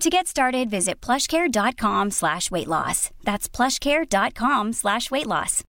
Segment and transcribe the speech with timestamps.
[0.00, 3.10] To get started, visit plushcare.com slash weight loss.
[3.24, 5.62] That's plushcare.com slash weight loss.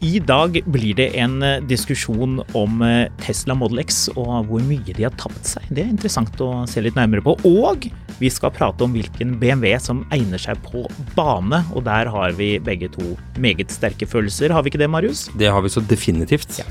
[0.00, 4.96] I dag blir det en eh, diskusjon om eh, Tesla Model X og hvor mye
[4.98, 5.70] de har tapt seg.
[5.70, 7.36] Det er interessant å se litt nærmere på.
[7.46, 7.86] Og
[8.18, 11.62] vi skal prate om hvilken BMW som egner seg på bane.
[11.72, 14.50] Og der har vi begge to meget sterke følelser.
[14.50, 15.28] Har vi ikke det, Marius?
[15.38, 16.64] Det har vi så definitivt.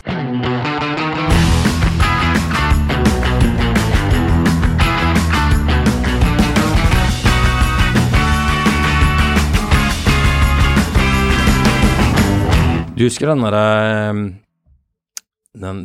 [12.95, 13.61] Du husker den derre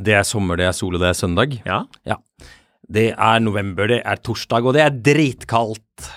[0.07, 1.57] Det er sommer, det er sol, og det er søndag?
[1.67, 1.83] Ja.
[2.07, 2.17] Ja.
[2.91, 6.09] Det er november, det er torsdag, og det er dritkaldt.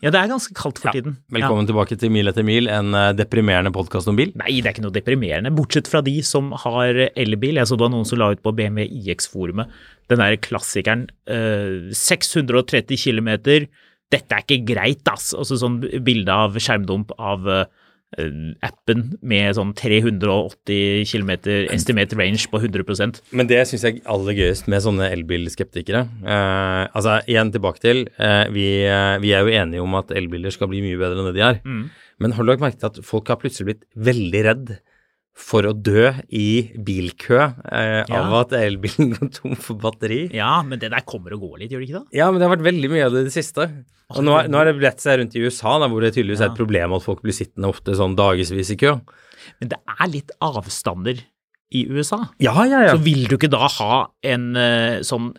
[0.00, 0.92] Ja, det er ganske kaldt for Ja.
[0.96, 1.18] tiden.
[1.32, 4.32] Velkommen tilbake til Mil etter mil, en eh, deprimerende podkast om bil.
[4.34, 7.56] Nei, det er ikke noe deprimerende, bortsett fra de som har elbil.
[7.60, 9.68] Jeg så det var noen som la ut på BMW iX-forumet
[10.08, 13.28] den der klassikeren eh, 630 km,
[14.10, 15.34] dette er ikke greit, ass.
[15.36, 17.64] Og så sånn bilde av skjermdump av eh,
[18.66, 21.30] appen med sånn 380 km
[21.70, 26.02] estimate range på 100% Men det syns jeg er aller gøyest med sånne elbilskeptikere.
[26.24, 30.54] Eh, altså, igjen tilbake til eh, vi, eh, vi er jo enige om at elbiler
[30.54, 31.60] skal bli mye bedre enn det de er.
[32.20, 34.74] Men har du lagt merke til at folk har plutselig blitt veldig redd
[35.36, 38.20] for å dø i bilkø eh, Ja.
[38.26, 40.24] av at elbilen går tom for batteri?
[40.36, 42.18] Ja, men det der kommer og går litt, gjør det ikke det?
[42.18, 43.68] Ja, men det har vært veldig mye av det i det siste.
[44.10, 46.50] Og nå, nå har det bredt seg rundt i USA, da, hvor det tydeligvis er
[46.50, 48.96] et problem at folk blir sittende ofte sånn dagevis i kø.
[49.62, 51.22] Men det er litt avstander
[51.70, 52.18] i USA.
[52.42, 52.96] Ja, ja, ja.
[52.98, 55.30] Så vil du ikke da ha en eh, sånn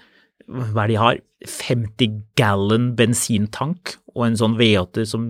[0.47, 1.19] Hva er det de har?
[1.51, 5.27] 50 gallon bensintank og en sånn V8 som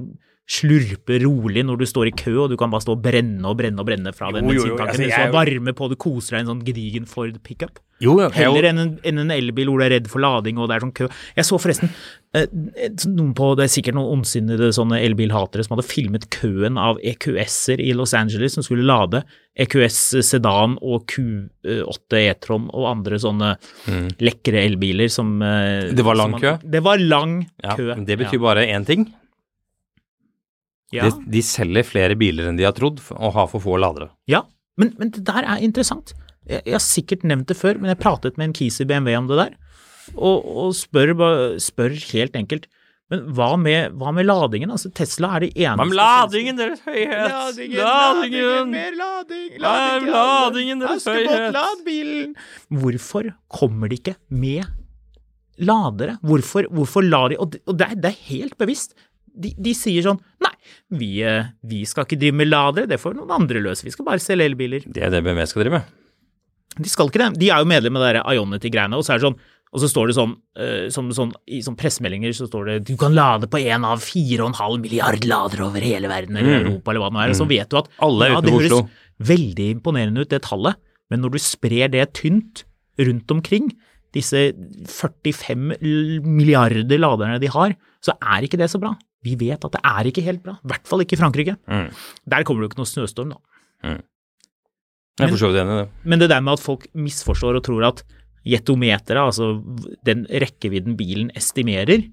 [0.50, 3.56] slurper rolig når du står i kø, og du kan bare stå og brenne og
[3.60, 4.88] brenne og brenne fra den bensintanken.
[4.90, 7.80] altså, du jo- varme på, du koser deg i en sånn gedigen Ford pickup.
[8.02, 10.68] Jo, ja, Heller enn en, enn en elbil hvor du er redd for lading og
[10.68, 11.08] det er sånn kø.
[11.38, 11.92] Jeg så forresten
[12.34, 12.48] eh,
[13.06, 17.80] noen på, det er sikkert noen ondsinnede sånne elbilhatere som hadde filmet køen av EQS-er
[17.80, 19.22] i Los Angeles som skulle lade
[19.56, 23.54] EQS Sedan og Q8 E-tron og andre sånne
[24.20, 25.96] lekre elbiler som eh, Mm.
[25.96, 26.58] Det var lang man- kø?
[26.66, 27.94] Det var lang Ja, kø.
[28.04, 29.14] det betyr bare én ting.
[30.92, 31.10] Ja.
[31.10, 34.10] De, de selger flere biler enn de har trodd, og har for få ladere.
[34.28, 34.44] Ja,
[34.80, 36.14] men, men det der er interessant.
[36.48, 39.14] Jeg, jeg har sikkert nevnt det før, men jeg pratet med en kis i BMW
[39.20, 39.58] om det der,
[40.18, 41.12] og, og spør,
[41.62, 42.66] spør helt enkelt
[43.12, 44.72] Men hva med, hva med ladingen?
[44.74, 47.28] Altså, Tesla er det eneste Hva med ladingen, Deres Høyhet?
[47.30, 51.52] Ladingen, ladingen, mer lading, Hva er ladingen, Deres Høyhet?
[51.56, 52.34] lad bilen!
[52.82, 54.64] Hvorfor kommer de ikke med
[55.62, 56.18] ladere?
[56.26, 58.96] Hvorfor, hvorfor lar de Og, det- og det, er, det er helt bevisst.
[59.32, 60.52] De, de sier sånn Nei,
[60.98, 63.86] vi, eh, vi skal ikke drive med ladere, det får noen andre løse.
[63.86, 64.84] Vi skal bare selge elbiler.
[64.86, 65.98] Det er det BMW skal drive med.
[66.82, 67.32] De skal ikke det.
[67.42, 69.42] De er jo medlem av det Ionity-greiene, og så er det sånn
[69.72, 70.34] og så står det sånn,
[70.92, 74.82] som sånn i sånn pressemeldinger så står det du kan lade på en av 4,5
[74.84, 77.32] milliard ladere over hele verden eller Europa eller hva det nå er.
[77.32, 77.38] Mm.
[77.40, 78.02] så vet du at Mm.
[78.08, 78.90] Alle er ja, det høres Oslo.
[79.32, 80.76] veldig imponerende ut, det tallet,
[81.10, 82.66] men når du sprer det tynt
[83.00, 83.72] rundt omkring,
[84.12, 84.52] disse
[84.92, 85.80] 45
[86.26, 88.98] milliarder laderne de har, så er ikke det så bra.
[89.24, 90.56] Vi vet at det er ikke helt bra.
[90.64, 91.58] I hvert fall ikke i Frankrike.
[91.70, 91.90] Mm.
[92.34, 93.98] Der kommer det jo ikke noe snøstorm, da.
[95.20, 95.90] Jeg er for så vidt enig i det.
[96.10, 98.02] Men det der med at folk misforstår og tror at
[98.48, 99.52] jetometeret, altså
[100.08, 102.08] den rekkevidden bilen estimerer,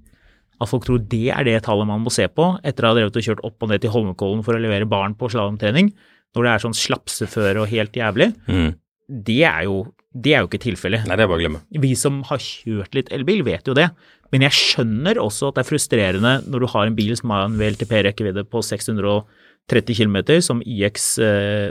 [0.60, 3.16] at folk tror det er det tallet man må se på etter å ha drevet
[3.16, 5.92] og kjørt opp og ned til Holmenkollen for å levere barn på slalåmtrening,
[6.36, 8.74] når det er sånn slapseføre og helt jævlig, Mm.
[9.08, 9.86] det er jo,
[10.24, 11.06] det er jo ikke tilfellet.
[11.06, 11.60] Nei, det er bare å glemme.
[11.84, 13.88] Vi som har kjørt litt elbil, vet jo det.
[14.32, 17.46] Men jeg skjønner også at det er frustrerende når du har en bil som har
[17.46, 21.68] en VLTP-rekkevidde på 630 km, som IX eh,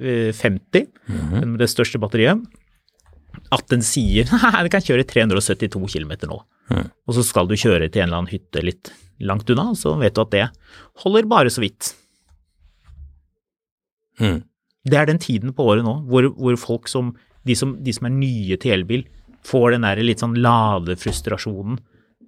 [0.00, 2.42] eh, 50, mm med det største batteriet,
[3.54, 6.42] at den sier at den kan kjøre 372 km nå.
[6.70, 6.90] Mm.
[7.08, 10.16] Og så skal du kjøre til en eller annen hytte litt langt unna, så vet
[10.16, 10.46] du at det
[11.04, 11.94] holder bare så vidt.
[14.20, 14.42] Mm.
[14.88, 17.14] Det er den tiden på året nå hvor, hvor folk som
[17.46, 19.04] de, som de som er nye til elbil,
[19.46, 21.78] får den der litt sånn ladefrustrasjonen.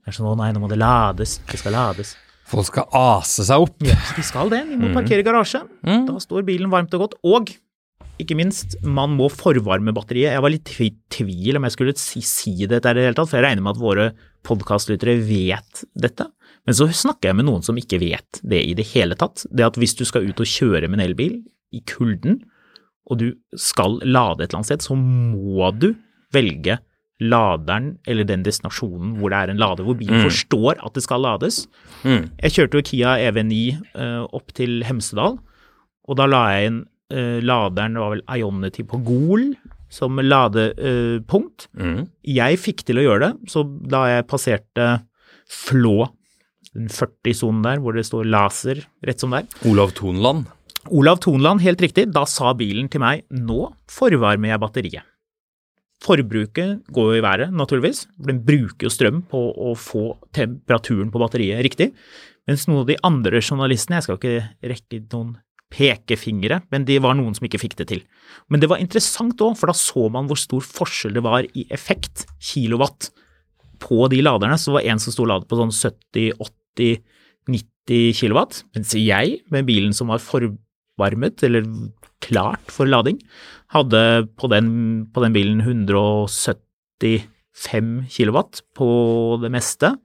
[0.03, 1.39] Det er sånn 'Å nei, nå må det lades.
[1.47, 2.17] Det skal lades'.
[2.53, 3.77] Folk skal ase seg opp.
[3.87, 4.65] Ja, de skal det.
[4.69, 5.63] De må parkere i garasje.
[5.87, 6.07] Mm.
[6.09, 7.15] Da står bilen varmt og godt.
[7.25, 7.53] Og
[8.21, 10.35] ikke minst, man må forvarme batteriet.
[10.35, 13.31] Jeg var litt i tvil om jeg skulle si, si dette i det hele tatt,
[13.31, 14.13] for jeg regner med at våre
[14.45, 16.29] podkastlyttere vet dette.
[16.67, 19.47] Men så snakker jeg med noen som ikke vet det i det hele tatt.
[19.51, 21.41] Det at hvis du skal ut og kjøre med en elbil
[21.73, 22.43] i kulden,
[23.11, 23.29] og du
[23.59, 25.93] skal lade et eller annet sted, så må du
[26.33, 26.79] velge
[27.23, 31.23] laderen eller den destinasjonen hvor det er en lader, hvor bilen forstår at det skal
[31.23, 31.65] lades.
[32.03, 32.31] Mm.
[32.43, 33.61] Jeg kjørte jo Kia EV9
[33.95, 35.39] uh, opp til Hemsedal,
[36.03, 36.81] og da la jeg inn
[37.15, 39.53] uh, laderen, det var vel Ionity på Gol,
[39.93, 41.69] som ladepunkt.
[41.77, 42.07] Mm.
[42.25, 44.93] Jeg fikk til å gjøre det, så da jeg passerte
[45.53, 46.07] Flå,
[46.73, 49.45] den 40-sonen der, hvor det står laser rett som der.
[49.69, 50.47] Olav Tonland.
[50.91, 55.07] Olav Tonland, helt riktig, da sa bilen til meg nå forvarmer jeg batteriet.
[56.03, 61.13] Forbruket går jo i været, naturligvis, for den bruker jo strøm på å få temperaturen
[61.15, 61.93] på batteriet riktig.
[62.51, 65.37] Mens noen av de andre journalistene, jeg skal ikke rekke noen
[65.73, 68.03] pekefingre, men det var noen som ikke fikk det til.
[68.51, 71.63] Men det var interessant òg, for da så man hvor stor forskjell det var i
[71.73, 73.13] effekt, kilowatt,
[73.83, 74.59] på de laderne.
[74.59, 79.93] Så det var en som sto ladet på sånn 70-80-90 kilowatt, mens jeg, med bilen
[79.97, 80.21] som var
[80.97, 81.65] forvarmet, eller
[82.23, 83.19] klart for lading,
[83.73, 89.97] hadde på den, på den bilen 175 kilowatt på det meste,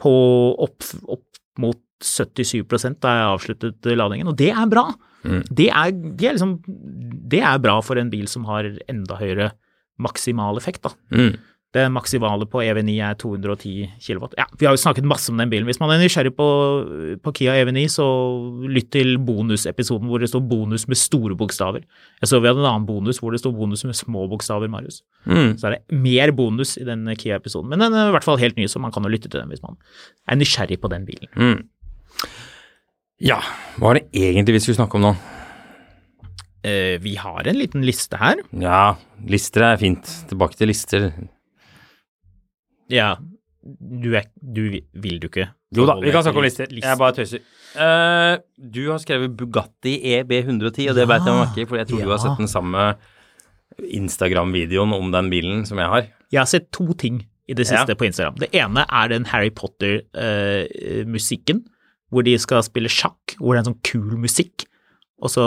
[0.00, 0.10] på
[0.58, 1.24] opp, opp
[1.58, 4.94] mot 77% da jeg avsluttet ladingen, og det er bra.
[5.24, 9.52] Det, er, det, er liksom, det er bra for en bil som har enda høyere
[10.02, 10.82] maksimal effekt.
[10.84, 10.90] da.
[11.14, 11.38] Mm.
[11.74, 14.28] Det maksimale på EV9 er 210 kW.
[14.38, 15.66] Ja, vi har jo snakket masse om den bilen.
[15.66, 16.46] Hvis man er nysgjerrig på,
[17.18, 18.06] på Kia EV9, så
[18.70, 21.82] lytt til bonusepisoden hvor det står bonus med store bokstaver.
[22.22, 25.02] Jeg så vi hadde en annen bonus hvor det står bonus med små bokstaver, Marius.
[25.26, 25.56] Mm.
[25.58, 27.72] Så er det mer bonus i den Kia-episoden.
[27.74, 29.50] Men den er i hvert fall helt ny, så man kan jo lytte til den
[29.50, 29.74] hvis man
[30.30, 31.32] er nysgjerrig på den bilen.
[31.34, 32.30] Mm.
[33.24, 33.42] Ja,
[33.82, 35.16] hva er det egentlig vi skulle snakke om nå?
[36.64, 38.38] Eh, vi har en liten liste her.
[38.62, 38.94] Ja,
[39.26, 40.06] lister er fint.
[40.30, 41.10] Tilbake til lister.
[42.92, 43.14] Ja,
[43.64, 45.48] du, er, du vil du ikke?
[45.74, 46.66] Jo da, vi kan snakke om lister.
[46.70, 46.86] Liste.
[46.86, 47.40] Jeg bare tøyser.
[47.74, 52.04] Uh, du har skrevet Bugatti EB110, og det Ja, veit jeg ikke for jeg tror
[52.04, 52.84] du har sett den samme
[53.82, 56.06] Instagram-videoen om den bilen som jeg har.
[56.30, 57.94] Jeg har sett to ting i det siste Ja.
[57.98, 58.36] på Instagram.
[58.38, 61.64] Det ene er den Harry Potter-musikken,
[62.12, 64.64] hvor de skal spille sjakk, hvor det er en sånn kul musikk.
[65.22, 65.42] Og så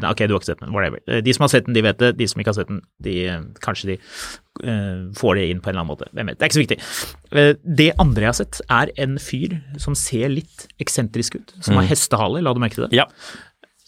[0.00, 1.02] nei, Ok, du har ikke sett den, whatever.
[1.06, 2.12] Eh, De som har sett den, de vet det.
[2.16, 3.96] De som ikke har sett den, de eh, kanskje de
[4.64, 6.08] uh, får det inn på en eller annen måte.
[6.16, 6.38] Hvem vet.
[6.40, 6.80] Det er ikke så viktig.
[7.32, 11.54] Uh, det andre jeg har sett, er en fyr som ser litt eksentrisk ut.
[11.60, 12.96] Som har hestehale, la du merke til det?
[12.96, 13.06] Ja.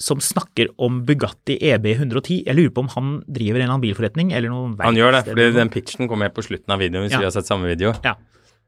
[0.05, 2.43] Som snakker om Bugatti E EB110.
[2.49, 5.25] Jeg lurer på om han driver en eller annen bilforretning eller noen Han gjør det,
[5.29, 7.23] for fordi den pitchen kom med på slutten av videoen, hvis Ja.
[7.23, 7.94] vi har sett samme video.
[8.05, 8.17] Ja.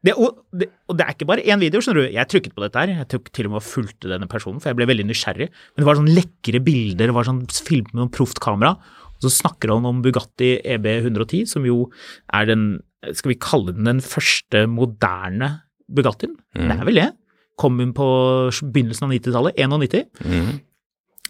[0.06, 2.14] Det, og, det, og det er ikke bare én video, skjønner du.
[2.14, 2.92] Jeg trykket på dette her.
[3.00, 5.48] Jeg tok til og med og fulgte denne personen, for jeg ble veldig nysgjerrig.
[5.50, 8.76] Men det var sånn lekre bilder, det var sånn filmet med noe proft kamera.
[9.16, 11.86] Og så snakker han om Bugatti E EB110, som jo
[12.36, 12.66] er den,
[13.16, 15.54] skal vi kalle den den første moderne
[15.88, 16.34] Bugattien?
[16.54, 17.08] Det er vel det.
[17.56, 18.06] Kom hun på
[18.60, 20.50] begynnelsen av 90-tallet, 91 Mm.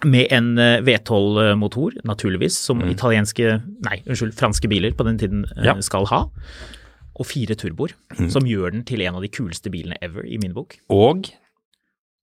[0.05, 5.65] med en eh, V12-motor, naturligvis, som italienske, nei, unnskyld, franske biler på den tiden eh,
[5.71, 5.77] Ja.
[5.81, 6.19] skal ha.
[7.17, 7.95] Og fire turboer,
[8.29, 10.77] som gjør den til en av de kuleste bilene ever, i min bok.
[10.93, 11.31] Og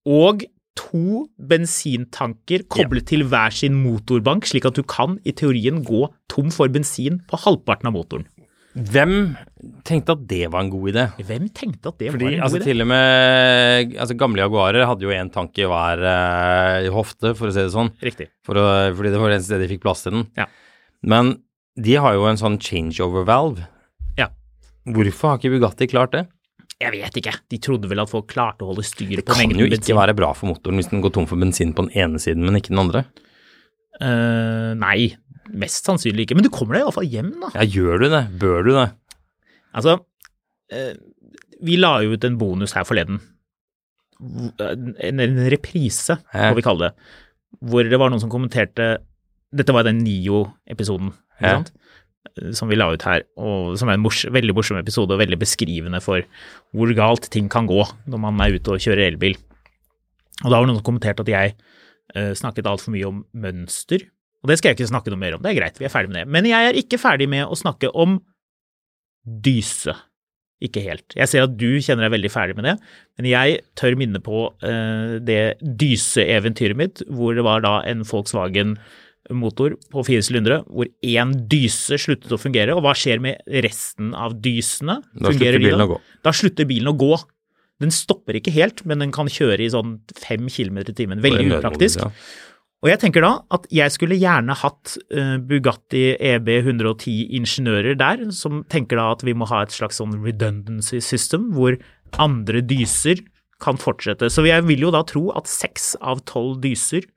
[0.05, 0.43] Og
[0.75, 6.49] to bensintanker koblet til hver sin motorbank, slik at du kan i teorien gå tom
[6.53, 8.25] for bensin på halvparten av motoren.
[8.73, 9.35] hvem
[9.85, 11.03] tenkte at det var en god idé?
[11.21, 12.71] Hvem tenkte at det Fordi var en altså, god idé?
[12.71, 17.47] til og med altså, gamle Jaguarer hadde jo en tank i hver uh, hofte, for
[17.47, 17.93] å si det sånn.
[18.01, 18.31] Riktig.
[18.43, 18.65] For å,
[18.97, 20.25] fordi det var det eneste stedet de fikk plass til den.
[20.37, 20.49] Ja.
[21.05, 21.35] Men
[21.77, 23.69] de har jo en sånn changeover valve.
[24.83, 26.25] Hvorfor har ikke Bugatti klart det?
[26.81, 27.33] Jeg vet ikke.
[27.53, 29.69] De trodde vel at folk klarte å holde styr på mengden bensin.
[29.69, 31.85] Det kan jo ikke være bra for motoren hvis den går tom for bensin på
[31.85, 33.05] den ene siden, men ikke den andre.
[34.01, 35.13] Uh, nei,
[35.53, 36.35] mest sannsynlig ikke.
[36.39, 37.53] Men du kommer deg iallfall hjem, da.
[37.55, 38.23] Ja, gjør du det?
[38.41, 38.87] Bør du det?
[39.77, 39.95] Altså,
[40.73, 40.93] uh,
[41.63, 43.21] vi la jo ut en bonus her forleden.
[44.23, 46.49] En, en reprise, Ja.
[46.49, 47.07] får vi kalle det.
[47.63, 48.97] Hvor det var noen som kommenterte
[49.53, 51.67] Dette var den Nio-episoden, ikke sant?
[52.55, 55.37] Som vi la ut her, og som er en mors veldig morsom episode og veldig
[55.41, 56.23] beskrivende for
[56.73, 59.35] hvor galt ting kan gå når man er ute og kjører elbil.
[60.41, 61.55] Og da det noen som kommenterte at jeg
[62.15, 64.07] uh, snakket altfor mye om mønster.
[64.43, 66.11] Og det skal jeg ikke snakke noe mer om, det er greit, vi er ferdig
[66.11, 66.25] med det.
[66.35, 68.17] Men jeg er ikke ferdig med å snakke om
[69.23, 69.95] dyse.
[70.63, 71.05] Ikke helt.
[71.15, 72.73] Jeg ser at du kjenner deg veldig ferdig med det,
[73.19, 78.77] men jeg tør minne på uh, det dyseeventyret mitt, hvor det var da en Volkswagen
[79.31, 82.75] motor på fire sylindere, hvor én dyse sluttet å fungere.
[82.75, 84.99] Og hva skjer med resten av dysene?
[85.15, 85.99] Da Fungerer slutter bilen å gå.
[86.25, 87.13] Da slutter bilen å gå.
[87.83, 91.23] Den stopper ikke helt, men den kan kjøre i sånn fem kilometer i timen.
[91.23, 92.03] Veldig upraktisk.
[92.83, 98.25] Og jeg tenker da at jeg skulle gjerne hatt eh, Bugatti EB 110 ingeniører der,
[98.35, 101.79] som tenker da at vi må ha et slags sånn redundancy system, hvor
[102.19, 103.23] andre dyser
[103.63, 104.27] kan fortsette.
[104.27, 107.07] Så jeg vil jo da tro at seks av tolv dyser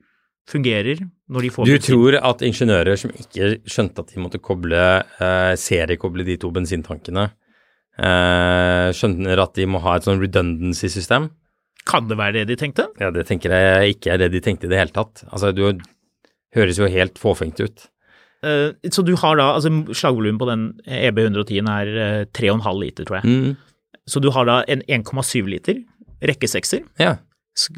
[0.47, 1.93] fungerer når de får Du bensin.
[1.93, 4.79] tror at ingeniører som ikke skjønte at de måtte koble,
[5.19, 7.25] eh, seriekoble de to bensintankene,
[7.99, 11.29] eh, skjønner at de må ha et sånn redundancy-system?
[11.87, 12.87] Kan det være det de tenkte?
[12.99, 15.23] Ja, det tenker jeg ikke er det de tenkte i det hele tatt.
[15.31, 15.79] Altså, du
[16.55, 17.87] høres jo helt fåfengt ut.
[18.43, 23.21] Eh, så du har da, altså slagvolumet på den EB110-en er eh, 3,5 liter, tror
[23.21, 23.25] jeg.
[23.25, 23.55] Mm.
[24.07, 25.79] Så du har da en 1,7 liter
[26.23, 27.17] rekkesekser, Ja.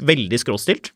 [0.02, 0.92] veldig skråstilt.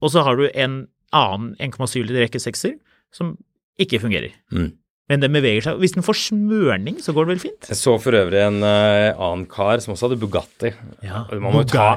[0.00, 2.76] Og så har du en annen 1,7 liter rekkesekser
[3.12, 3.34] som
[3.80, 4.32] ikke fungerer.
[4.52, 4.70] Mm.
[5.10, 5.78] Men den beveger seg.
[5.82, 7.66] Hvis den får smørning, så går det vel fint?
[7.72, 10.70] Jeg så for øvrig en uh, annen kar som også hadde Bugatti.
[11.02, 11.96] Ja, Man må, ta,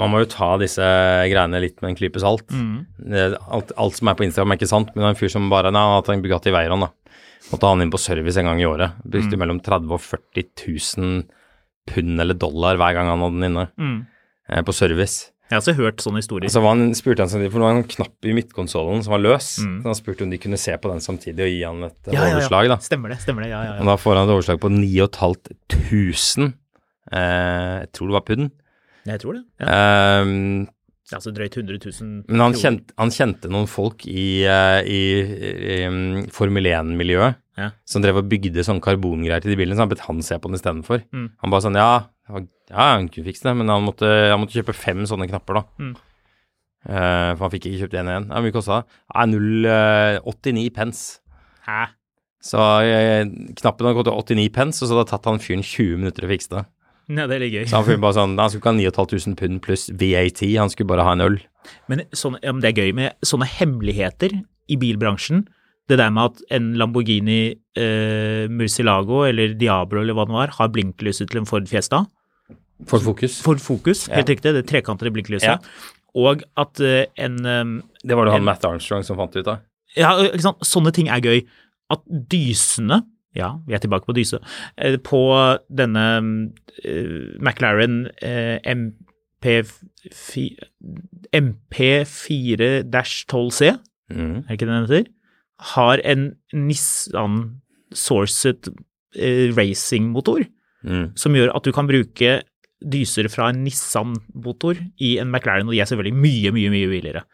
[0.00, 0.80] man må jo ta disse
[1.28, 2.46] greiene litt med en klype salt.
[2.56, 2.86] Mm.
[3.52, 5.50] Alt, alt som er på Instagram er ikke sant, men det er en fyr som
[5.52, 6.88] bare Nei, han har hatt en Bugatti Veyron, da.
[7.50, 8.96] Måtte ha han inn på service en gang i året.
[9.02, 9.10] Mm.
[9.12, 10.48] Brukte mellom 30 og 40
[11.04, 11.22] 000
[11.92, 13.98] pund eller dollar hver gang han hadde den inne Mm.
[14.48, 15.33] eh, på service.
[15.54, 16.50] Jeg har også hørt sånne historier.
[16.50, 19.22] Så var han, spurte han seg, for det var en knapp i midtkonsollen som var
[19.22, 19.52] løs.
[19.62, 19.76] Mm.
[19.84, 22.16] Så han spurte om de kunne se på den samtidig og gi han et Ja,
[22.18, 22.36] ja, ja.
[22.40, 22.70] overslag.
[22.74, 22.78] da.
[22.82, 23.52] Stemmer det, stemmer det.
[23.54, 26.52] Ja, ja, Og da får han et overslag på 9500
[27.12, 28.50] eh, Jeg tror det var pund.
[29.04, 29.44] Jeg tror det.
[29.60, 29.68] Ja.
[31.12, 35.00] Er altså drøyt 100 000 Men han kjente, han kjente noen folk i, eh, i,
[35.20, 37.68] i um, Formel 1-miljøet Ja.
[37.86, 40.48] som drev og bygde sånne karbongreier til de bilene, så han bet han se på
[40.50, 41.04] den istedenfor.
[41.14, 41.28] Mm.
[41.44, 41.90] Han bare sånn Ja,
[42.30, 45.64] ja, han kunne fikse det, men han måtte, han måtte kjøpe fem sånne knapper, da.
[45.80, 45.94] Mm.
[46.84, 48.30] Uh, for han fikk ikke kjøpt én igjen.
[48.30, 49.02] Hvor mye kosta det?
[49.16, 49.26] Nei,
[50.24, 51.20] 0,89 pence.
[51.64, 51.82] Hæ?
[52.44, 53.24] Så eh,
[53.56, 56.26] knappen hadde gått til 89 pence, og så hadde det tatt han fyren 20 minutter
[56.26, 56.64] å fikse det.
[57.08, 57.64] Ja, det er litt gøy.
[57.68, 60.90] Så han fyren bare sånn Han skulle ikke ha 9500 pund pluss VAT, han skulle
[60.92, 61.38] bare ha en øl.
[61.88, 64.36] Men sånne, ja, men det er gøy med sånne hemmeligheter
[64.68, 65.46] i bilbransjen.
[65.88, 67.40] Det der med at en Lamborghini
[67.76, 72.04] eh, Murcielago eller Diablo eller hva det var, har blinklyset til en Ford Fiesta.
[72.86, 73.40] For fokus.
[73.42, 74.34] Ford Focus, helt Ja.
[74.34, 75.42] riktig, det trekantede blikklyset.
[75.42, 75.58] Ja.
[76.14, 79.46] Og at uh, en um, Det var det han En- Matt Armstrong som fant ut
[79.48, 79.58] av.
[79.96, 80.58] Ja, ikke sant.
[80.66, 81.44] Sånne ting er gøy.
[81.90, 83.02] At dysene
[83.34, 84.38] Ja, vi er tilbake på dyse.
[84.78, 89.62] Uh, På denne uh, McLaren eh, MP
[92.44, 93.78] MP4-12C,
[94.10, 94.36] Mm.
[94.36, 95.04] er det ikke det den heter?
[95.74, 97.60] Har en Nissan
[97.94, 98.68] Sourcet
[99.16, 100.44] eh, racingmotor
[100.84, 101.16] Mm.
[101.16, 102.42] som gjør at du kan bruke
[102.82, 107.24] dyser fra en Nissan-motor i en McLaren, og de er selvfølgelig mye, mye, mye billigere.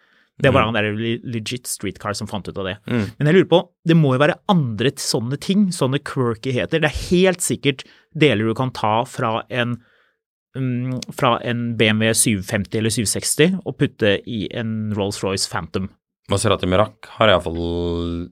[0.41, 0.95] Det var han der
[1.29, 2.77] legit streetcar som fant ut av det.
[2.89, 3.05] Mm.
[3.19, 6.81] Men jeg lurer på, det må jo være andre sånne ting, sånne quirkyheter.
[6.81, 7.85] Det er helt sikkert
[8.17, 9.77] deler du kan ta fra en
[10.57, 15.91] mm, fra en BMW 750 eller 760 og putte i en Rolls-Royce Phantom.
[16.31, 18.31] Maserati Merak har iallfall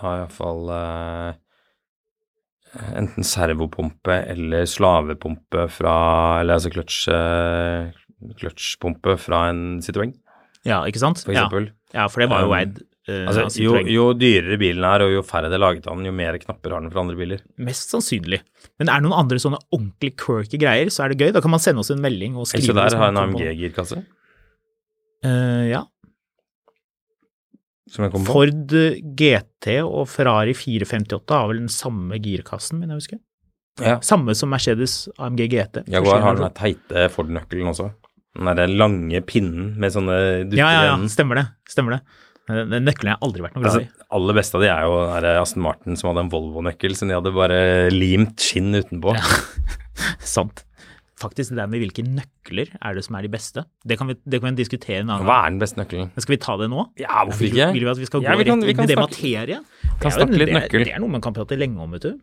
[0.00, 1.40] har iallfall eh,
[2.98, 5.94] enten servopumpe eller slavepumpe fra
[6.40, 10.12] Eller altså kløtsjpumpe eh, fra en Citroën,
[10.64, 11.18] Ja, ikke sant?
[11.24, 11.64] for eksempel.
[11.92, 15.10] ja, for det var jo Um, eid Uh, Altså, jo, jo dyrere bilen er, og
[15.12, 17.36] jo færre det er laget av den, jo mer knapper har den for andre biler.
[17.60, 18.38] Mest sannsynlig.
[18.80, 21.28] Men er det noen andre sånne ordentlig quirky greier, så er det gøy.
[21.36, 22.64] Da kan man sende oss en melding og skrive.
[22.64, 24.00] Hvis der har en AMG-girkasse,
[25.24, 25.80] Uh, ja.
[25.80, 25.88] som
[27.12, 27.72] jeg kom på.
[28.24, 28.72] Ford
[29.18, 33.20] GT og Ferrari 458 har vel den samme girkassen, min jeg husker.
[33.82, 33.98] Ja.
[34.06, 35.82] Samme som Mercedes AMG GT.
[35.92, 37.90] Jaguar har den teite Ford-nøkkelen også.
[38.38, 40.14] Den der lange pinnen med sånne
[40.46, 41.44] dutter Ja, ja, ja, stemmer det.
[41.70, 42.00] Stemmer det.
[42.48, 44.06] Den nøkkelen har jeg aldri vært noe glad Altså, i.
[44.18, 47.16] aller beste av de er jo er Aston Martin som hadde en Volvo-nøkkel, som de
[47.16, 47.60] hadde bare
[47.94, 49.14] limt skinn utenpå.
[50.34, 50.64] Sant.
[51.20, 54.16] Faktisk, det der med hvilke nøkler er det som er de beste, det kan vi,
[54.26, 56.08] det kan vi diskutere en annen Hva er den beste nøkkelen?
[56.18, 56.86] Skal vi ta det nå?
[56.98, 57.68] Ja, hvorfor ikke?
[57.76, 59.60] vil vi at vi skal gå Ja, vi kan- rett inn i det materiet?
[59.62, 59.98] materie?
[60.00, 60.84] Kan snakke litt det, nøkkel.
[60.88, 62.18] Det er noe man kan prate lenge om, vet du.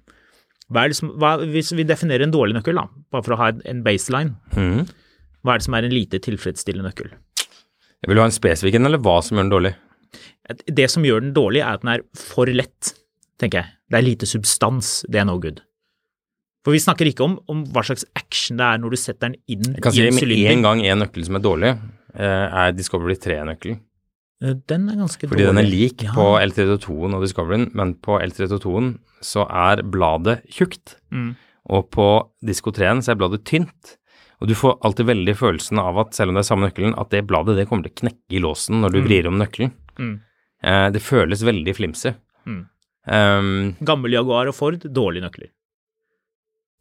[0.71, 3.39] Hva er det som, hva, hvis vi definerer en dårlig nøkkel, da, bare for å
[3.39, 4.83] ha en- baseline, mm.
[5.43, 7.11] hva er det som er en lite tilfredsstillende nøkkel?
[8.01, 9.75] Jeg vil ha en spesifikk en, eller hva som gjør den dårlig?
[10.67, 12.93] Det som gjør den dårlig, er at den er for lett,
[13.39, 13.71] tenker jeg.
[13.89, 15.61] Det er lite substans, det er no good.
[16.63, 19.37] For vi snakker ikke om, om hva slags action det er når du setter den
[19.49, 21.71] inn Jeg kan si en med en gang en nøkkel som er dårlig,
[22.13, 23.79] eh, er Discovery 3-nøkkelen.
[24.43, 26.11] Eh, Den er ganske Fordi den er lik Ja.
[26.13, 31.35] på L32-en og Discoveryen, men på L32-en så er bladet tjukt, Mm.
[31.69, 32.07] og på
[32.45, 33.97] Disco 3-en så er bladet tynt.
[34.41, 37.09] Og du får alltid veldig følelsen av at selv om det er samme nøkkelen, at
[37.11, 39.71] det bladet det kommer til å knekke i låsen når du vrir om nøkkelen.
[39.99, 40.19] Mm.
[40.63, 42.13] Eh, det føles veldig flimsy.
[42.47, 42.65] Mm.
[43.07, 45.49] Um, Gammel Jaguar og Ford, dårlige nøkler.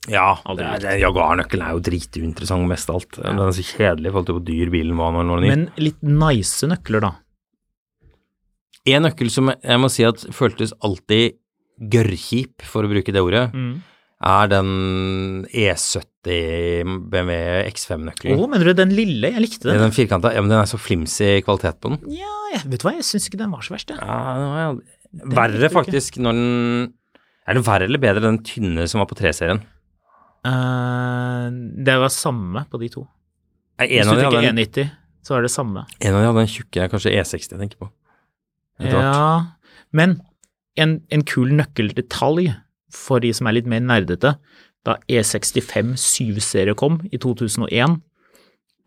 [0.08, 3.18] Ja, Jaguar-nøkkelen er jo drituinteressant mest av alt.
[3.20, 5.50] Den er så kjedelig i forhold til hvor dyr bilen var når den var ny.
[5.52, 7.12] Men litt nice nøkler, da.
[8.88, 11.36] En nøkkel som jeg må si at føltes alltid
[11.92, 13.82] gørrkjip, for å bruke det ordet, Mm.
[14.24, 18.36] er den E70 BMW X5-nøkkelen.
[18.48, 19.30] mener du den lille?
[19.32, 19.78] Jeg likte den.
[19.80, 22.00] Den firkanta, ja, men den er så flimsy kvalitet på den.
[22.16, 23.98] Ja, jeg, vet du hva, jeg syns ikke den var så verst, jeg.
[24.00, 24.72] Ja,
[25.12, 26.92] likte verre faktisk når den
[27.48, 29.60] Er det verre eller bedre den tynne som var på 3-serien?
[30.46, 31.46] Eh,
[31.84, 33.04] det var samme på de to.
[33.80, 34.90] Nei, Hvis du hadde en, 190,
[35.24, 35.84] så er det samme.
[36.00, 37.90] en av de hadde en tjukke, kanskje E60 jeg tenker på.
[38.80, 39.56] Ja,
[39.92, 40.20] men
[40.80, 42.54] en, en kul nøkkeldetalj
[42.92, 44.36] for de som er litt mer nerdete,
[44.86, 47.98] da E65 7-serie kom i 2001,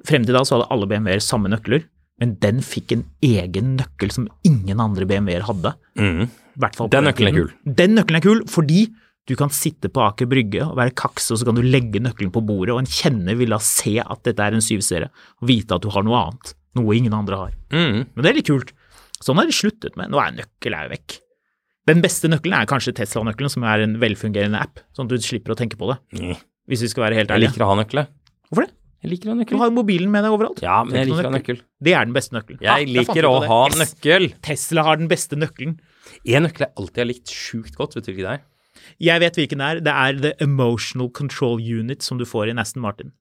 [0.08, 1.86] frem til da så hadde alle BMW-er samme nøkler,
[2.22, 5.74] men den fikk en egen nøkkel som ingen andre BMW-er hadde.
[6.00, 6.28] Mm.
[6.94, 7.54] Den nøkkelen er kul.
[7.66, 8.88] Den nøkkelen er kul fordi
[9.30, 12.32] du kan sitte på Aker Brygge og være kaks, og så kan du legge nøkkelen
[12.36, 15.08] på bordet, og en kjenner vil da se at dette er en 7-serie,
[15.42, 16.54] og vite at du har noe annet.
[16.76, 17.52] Noe ingen andre har.
[17.72, 18.00] Mm.
[18.16, 18.74] Men det er litt kult.
[19.24, 20.10] Sånn har de sluttet med.
[20.12, 21.20] Nå er nøkkel er jo vekk.
[21.88, 25.54] Den beste nøkkelen er kanskje Tesla-nøkkelen, som er en velfungerende app, sånn at du slipper
[25.54, 26.36] å tenke på det, Mm.
[26.68, 28.08] hvis vi skal være helt Jeg liker å ha nøkkel.
[28.52, 28.74] Hvorfor det?
[29.04, 30.62] Jeg liker å ha Du har mobilen med deg overalt.
[30.64, 31.60] Ja, men jeg liker å ha nøkkel.
[31.84, 32.62] Det er den beste nøkkelen.
[32.64, 34.34] Jeg Ah, liker å ha nøkkel.
[34.42, 35.78] Tesla har den beste nøkkelen.
[36.26, 38.42] En nøkkel jeg alltid har likt sjukt godt, vet du ikke det er?
[39.04, 39.82] Jeg vet hvilken det er.
[39.86, 43.12] Det er The Emotional Control Unit som du får i Aston Martin.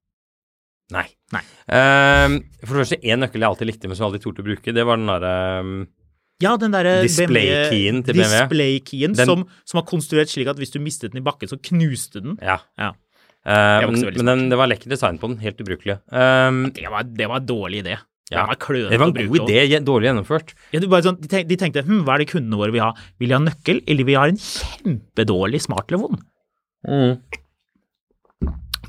[0.93, 1.07] Nei.
[1.33, 1.43] Nei.
[1.73, 4.49] Ehm, for det første, en nøkkel jeg alltid likte, men som jeg aldri torde å
[4.51, 5.71] bruke, det var den derre um,
[6.43, 8.35] Ja, den derre Display-keyen til BMW.
[8.43, 12.21] Display-keyen som, som var konstruert slik at hvis du mistet den i bakken, så knuste
[12.25, 12.37] den.
[12.45, 12.59] Ja.
[12.81, 12.93] Ja.
[13.43, 15.99] Uh, men men den, det var lekker design på den, helt ubrukelig.
[16.15, 17.97] Ehm, Det var, det var dårlig idé.
[18.33, 18.47] Ja.
[18.57, 20.55] Det var en god idé, dårlig gjennomført.
[20.73, 22.91] Ja, sånn, de, tenk, de tenkte hm, hva er det kundene våre vil ha?
[23.21, 26.21] Vil de ha nøkkel, eller vil de ha en kjempedårlig smarttelefon?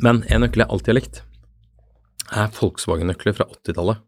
[0.04, 1.22] Men en nøkkel jeg alltid har likt,
[2.34, 4.02] er Volkswagen-nøkler fra 80-tallet.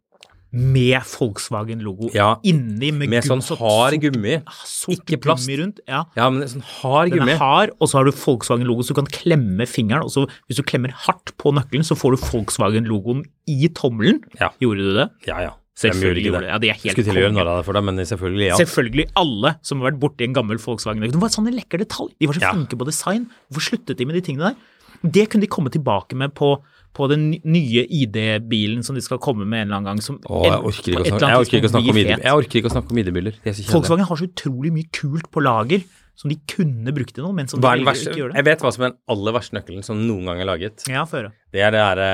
[0.55, 4.37] Med Volkswagen-logo Ja, inni, med, Med sånn hard gummi.
[4.63, 5.43] Sort ikke plast.
[5.43, 5.81] gummi rundt.
[5.89, 6.05] Ja.
[6.15, 7.25] Ja, men sånn hard gummi.
[7.27, 10.07] Den er hard, og så har du Volkswagen-logo, så du kan klemme fingeren.
[10.07, 14.23] Og så hvis du klemmer hardt på nøkkelen, så får du Volkswagen-logoen i tommelen.
[14.39, 14.53] Ja.
[14.63, 15.09] Gjorde du det?
[15.27, 15.53] Ja, ja.
[15.75, 16.51] Selvfølgelig gjorde det.
[16.53, 18.45] Ja, det er helt Skulle til å gjøre narr av det for deg, men selvfølgelig,
[18.47, 18.59] ja.
[18.61, 21.03] Selvfølgelig alle som har vært borti en gammel Volkswagen.
[21.03, 22.13] Det var sånn en lekker detalj.
[22.15, 23.25] De var så flinke på design.
[23.51, 24.71] Hvorfor sluttet de med de tingene der?
[25.03, 26.53] Det kunne de komme tilbake med på,
[26.95, 30.01] på den nye ID-bilen som de skal komme med en eller annen gang.
[30.03, 32.95] Som Åh, jeg orker ikke snakke, jeg orker ikke snakke jeg orker ikke å snakke
[32.95, 33.37] om ID-biler.
[33.43, 33.61] Er.
[33.73, 35.83] Volkswagen har så utrolig mye kult på lager
[36.15, 38.07] som de kunne brukt til noe, men som de verste?
[38.07, 38.39] ikke gjør det.
[38.39, 40.85] Jeg vet hva som er den aller verste nøkkelen som noen gang er laget.
[40.87, 41.33] Ja, få høre.
[41.51, 42.07] Det er det derre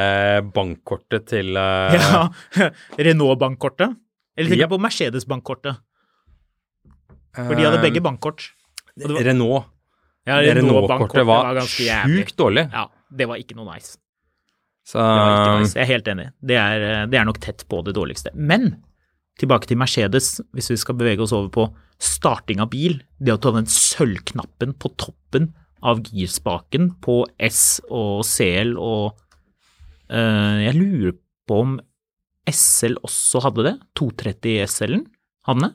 [0.55, 1.93] bankkortet til uh...
[1.93, 2.23] Ja,
[3.09, 3.93] Renault-bankkortet.
[4.33, 4.71] Eller tenker Ja.
[4.71, 5.77] på Mercedes-bankkortet?
[7.37, 8.49] For de hadde eh, begge bankkort.
[8.97, 9.69] Var- Renault.
[10.25, 12.65] Ja, Renault-bankkortet Renault var, var, sjukt dårlig.
[12.73, 14.00] Ja, det var ikke noe nice.
[14.87, 15.01] Så
[15.61, 15.75] nice.
[15.77, 16.29] Jeg er helt enig.
[16.41, 18.33] Det er, det er nok tett på det dårligste.
[18.35, 18.73] Men
[19.39, 21.67] tilbake til Mercedes, hvis vi skal bevege oss over på
[22.01, 22.99] starting av bil.
[23.21, 25.51] Det å ta den sølvknappen på toppen
[25.85, 29.15] av girspaken på S og CL og
[30.13, 31.15] eh, Jeg lurer
[31.49, 31.77] på om
[32.49, 33.75] SL også hadde det?
[33.97, 35.05] 230 SL-en?
[35.61, 35.71] Det?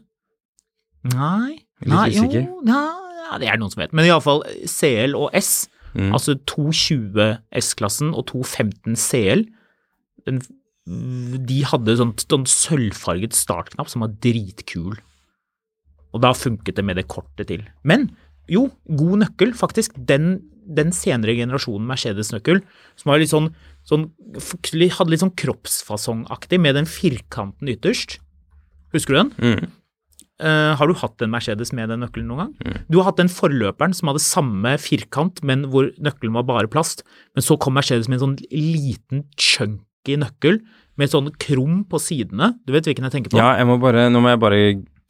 [1.15, 1.57] Nei.
[1.87, 2.07] Nei.
[2.15, 2.27] Jo,
[2.67, 2.83] ja,
[3.23, 3.95] ja, det er noen som vet.
[3.95, 6.13] Men iallfall CL og S Mm.
[6.15, 9.47] Altså 220 S-klassen og 215 CL,
[10.29, 10.43] den,
[11.49, 14.99] de hadde sånn, sånn sølvfarget startknapp som var dritkul.
[16.15, 17.65] Og da funket det med det kortet til.
[17.87, 18.11] Men
[18.51, 19.97] jo, god nøkkel, faktisk.
[20.09, 22.63] Den, den senere generasjonen Mercedes-nøkkel,
[22.99, 23.51] som var litt sånn,
[23.89, 28.21] sånn hadde litt sånn kroppsfasongaktig med den firkanten ytterst.
[28.95, 29.35] Husker du den?
[29.43, 29.75] Mm.
[30.37, 32.81] Eh, har du hatt en Mercedes med den nøkkelen noen gang?
[32.93, 37.07] Du har hatt den forløperen som hadde samme firkant, men hvor nøkkelen var bare plast.
[37.35, 40.61] Men så kom Mercedes med en sånn liten chunky nøkkel
[41.01, 42.53] med sånn krum på sidene.
[42.69, 43.41] Du vet hvilken jeg tenker på?
[43.41, 44.61] Ja, jeg må bare Nå må jeg bare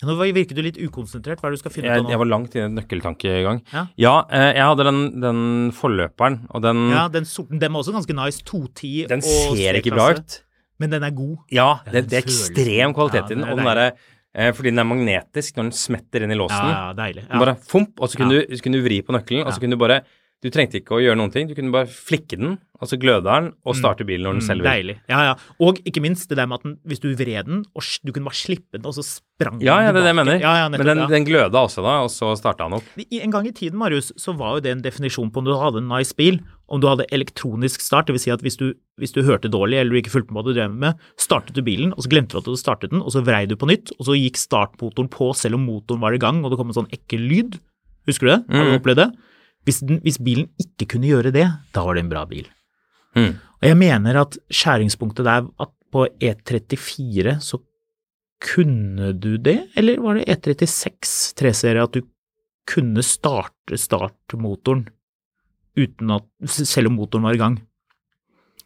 [0.04, 1.40] Nå virker du litt ukonsentrert.
[1.40, 3.62] Hva er det du skal finne ut av jeg var langt inne i en nøkkeltankegang.
[3.72, 3.84] Ja.
[3.96, 5.38] Ja, eh, jeg hadde den, den
[5.72, 7.58] forløperen, og den, Ja, den sorten.
[7.62, 8.44] Den var også ganske nice.
[8.44, 10.42] 210 den ser ikke bra ut.
[10.78, 11.38] Men den er god.
[11.50, 13.44] Ja, Ja, det, det er ekstrem kvalitet Ja, i den.
[13.46, 13.88] er Og den derre
[14.36, 16.60] eh, Fordi den er magnetisk når den smetter inn i låsen.
[16.70, 17.24] Ja, ja, deilig.
[17.26, 17.42] Den Ja.
[17.46, 18.46] Bare fomp, og så kunne, Ja.
[18.46, 20.02] du, så kunne du vri på nøkkelen, og så kunne du bare
[20.44, 23.24] Du trengte ikke å gjøre noen ting, du kunne bare flikke den, og så gløde
[23.24, 24.68] den, og starte bilen når den selv vil.
[24.68, 24.96] Mm, Deilig.
[25.08, 25.34] Ja, ja.
[25.64, 28.28] Og ikke minst det der med at den, hvis du vred den, og du kunne
[28.28, 30.38] bare slippe den, og så sprang Ja, ja, den det er det jeg mener.
[30.44, 31.06] Ja, ja, nettopp, Men den, ja.
[31.08, 32.84] den gløda også da, og så starta den opp.
[33.10, 35.78] En gang i tiden, Marius, så var jo det en definisjon på om du hadde
[35.80, 38.24] en nice bil, om du hadde elektronisk start, dvs.
[38.26, 40.56] Si at hvis du, hvis du hørte dårlig eller du ikke fulgte med hva du
[40.56, 43.22] drev med, startet du bilen, og så glemte du at du startet den, og så
[43.22, 46.42] vrei du på nytt, og så gikk startmotoren på selv om motoren var i gang,
[46.44, 47.58] og det kom en sånn ekkel lyd.
[48.10, 48.40] Husker du det?
[48.50, 48.80] Har du Mm.
[48.80, 49.08] opplevd det?
[49.66, 52.46] Hvis, den, hvis bilen ikke kunne gjøre det, da var det en bra bil.
[53.16, 53.32] Mm.
[53.62, 57.58] Og jeg mener at skjæringspunktet der at på E34 så
[58.42, 62.02] kunne du det, eller var det E36 3-serie at du
[62.68, 64.88] kunne starte startmotoren
[65.76, 67.58] uten at, selv om motoren var i gang?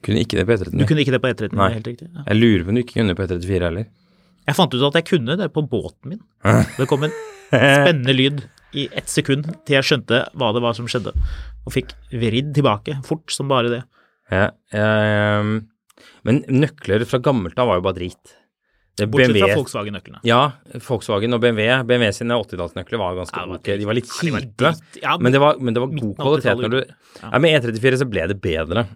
[0.04, 0.86] Kunne ikke det på Du E39.
[0.88, 1.72] kunne ikke det på E39, Nei.
[1.74, 2.08] helt riktig.
[2.14, 2.22] Ja.
[2.30, 3.88] Jeg lurer på om du ikke kunne på E34 heller.
[4.48, 6.22] Jeg fant ut at jeg kunne det på båten min.
[6.78, 7.12] Det kom en
[7.50, 8.40] spennende lyd
[8.78, 11.10] i ett sekund til jeg skjønte hva det var som skjedde,
[11.66, 13.80] og fikk vridd tilbake fort som bare det.
[14.30, 15.62] Ja, jeg,
[16.24, 18.36] men nøkler fra gammelt av var jo bare drit.
[19.00, 20.20] Bortsett fra Volkswagen-nøklene.
[20.28, 20.40] Ja,
[20.84, 21.68] Volkswagen og BMW.
[21.88, 23.70] BMW sine 80-tallsnøkler var ganske Ja, ok.
[23.80, 24.72] De var litt kjipe.
[25.00, 26.62] Ja, men det var, men det var god kvalitet 80-tallet.
[26.62, 28.86] når du Ja, med E34 så ble det bedre.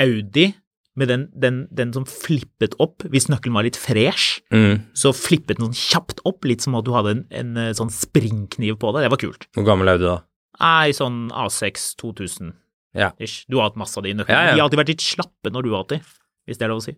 [0.00, 0.54] Audi
[0.94, 4.40] med den, den, den som flippet opp hvis nøkkelen var litt fresh.
[4.52, 4.82] Mm.
[4.96, 7.92] Så flippet den sånn kjapt opp, litt som at du hadde en, en eh, sånn
[7.92, 9.06] springkniv på det.
[9.06, 9.46] Det var kult.
[9.56, 10.18] Hvor gammel er Audi da?
[10.62, 12.52] Nei, sånn A6 2000
[12.94, 13.12] Ja.
[13.18, 13.46] ish.
[13.48, 14.52] Du har hatt masse av de nøklene.
[14.52, 16.00] De har alltid vært litt slappe når du har hatt de,
[16.46, 16.92] hvis det er lov å si.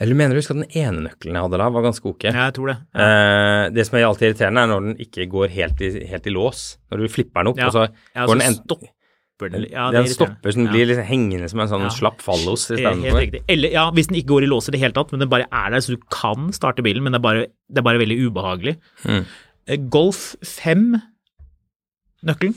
[0.00, 2.24] Eller mener du husker at den ene nøkkelen jeg hadde da, var ganske ok?
[2.30, 2.78] Ja, jeg tror det.
[2.96, 3.04] Ja.
[3.04, 6.32] Eh, det som er alltid irriterende, er når den ikke går helt i, helt i
[6.32, 6.62] lås.
[6.90, 7.68] Når du flipper den opp, Ja.
[7.68, 7.82] og så
[8.16, 9.66] Ja, går så den en, stopper den.
[9.72, 13.20] Ja, det den stopper, så den blir liksom hengende som en sånn slapp fallos istedenfor.
[13.48, 15.46] Eller ja, hvis den ikke går i lås i det hele tatt, men den bare
[15.52, 18.18] er der, så du kan starte bilen, men det er bare, det er bare veldig
[18.28, 18.74] ubehagelig.
[19.04, 19.24] Mm.
[19.68, 22.54] Eh, Golf 5-nøkkelen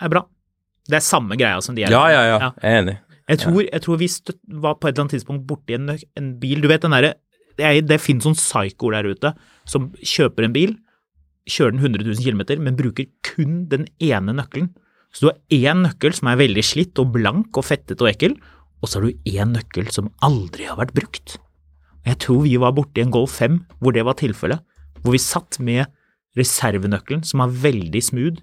[0.00, 0.22] er bra.
[0.88, 1.90] Det er samme greia som de er.
[1.92, 2.96] Ja, ja, ja, jeg er enig.
[3.28, 6.28] Jeg tror, jeg tror vi støt, var på et eller annet tidspunkt borti en, en
[6.40, 7.14] bil Du vet den derre
[7.58, 9.32] Det, er- det finnes sånn psykoer der ute
[9.68, 10.76] som kjøper en bil,
[11.48, 14.70] kjører den 100 000 km, men bruker kun den ene nøkkelen.
[15.12, 18.36] Så du har én nøkkel som er veldig slitt og blank og fettet og ekkel,
[18.80, 21.36] og så har du én nøkkel som aldri har vært brukt.
[22.06, 24.62] Jeg tror vi var borti en Golf 5 hvor det var tilfellet,
[25.02, 25.84] hvor vi satt med
[26.38, 28.42] reservenøkkelen som var veldig smooth,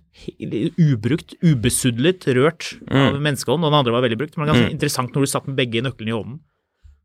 [0.81, 4.37] ubrukt, ubesudlet, rørt av menneskehånd, og den andre var veldig brukt.
[4.37, 6.39] Men det er ganske interessant når du satt med begge nøklene i hånden.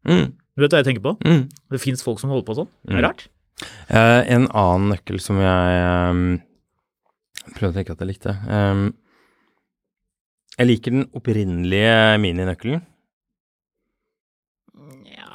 [0.08, 0.26] Mm.
[0.56, 1.14] Du vet hva jeg tenker på?
[1.24, 1.44] Mm.
[1.72, 2.70] Det fins folk som holder på sånn.
[2.88, 3.26] Det er rart.
[3.92, 6.24] Uh, en annen nøkkel som jeg um,
[7.56, 8.86] prøvde å tenke at jeg likte um,
[10.56, 12.84] Jeg liker den opprinnelige mininøkkelen.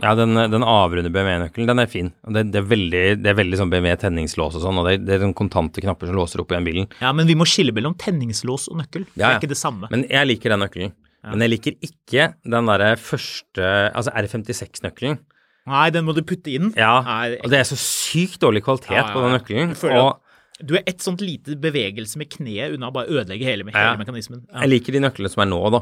[0.03, 2.10] Ja, den, den avrunde BMW-nøkkelen, den er fin.
[2.27, 5.23] Det, det, er veldig, det er veldig sånn BMW-tenningslås og sånn, og det, det er
[5.23, 6.89] sånn kontante knapper som låser opp igjen bilen.
[6.99, 9.05] Ja, men vi må skille mellom tenningslås og nøkkel.
[9.13, 9.88] Det Ja, er ikke det samme.
[9.93, 10.93] Men jeg liker den nøkkelen.
[11.25, 15.17] Men jeg liker ikke den derre første Altså R56-nøkkelen.
[15.65, 16.67] Nei, den må du putte inn.
[16.77, 19.71] Ja, Nei, og det er så sykt dårlig kvalitet Ja, ja, på den nøkkelen.
[19.73, 20.21] Jeg føler Og
[20.62, 23.97] Du er ett sånt lite bevegelse med kneet unna å bare ødelegge hele, hele Ja.
[23.99, 24.43] mekanismen.
[24.53, 24.62] Ja.
[24.62, 25.81] jeg liker de nøklene som er nå, da.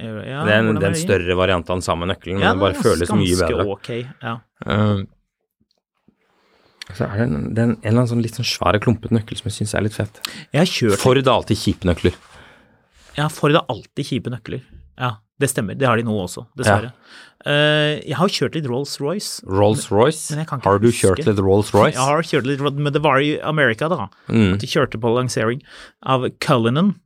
[0.00, 2.52] Ja, det er en, det er en større variant av den samme nøkkelen, men Ja,
[2.54, 3.66] den bare føles mye bedre.
[3.76, 3.90] ok,
[4.22, 4.36] ja.
[4.66, 5.04] Uh,
[6.96, 9.14] så er det en, det er en, en eller annen sånn litt sånn svær, klumpete
[9.14, 10.20] nøkkel som jeg syns er litt fett.
[10.50, 12.16] Jeg har kjørt Ford har alltid kjipe nøkler.
[13.18, 14.64] Ja, Ford har alltid kjipe nøkler.
[15.00, 15.76] Ja, det stemmer.
[15.78, 16.90] Det har de nå også, dessverre.
[17.48, 19.44] Eh, jeg har kjørt litt Rolls-Royce.
[19.48, 20.36] Rolls-Royce.
[20.50, 21.06] Har du huske.
[21.06, 21.94] kjørt litt Rolls-Royce?
[21.96, 24.10] Jeg har kjørt litt, men det var i America, da.
[24.28, 24.54] Mm.
[24.56, 25.62] At de kjørte på lansering
[26.02, 26.96] av Cullinan.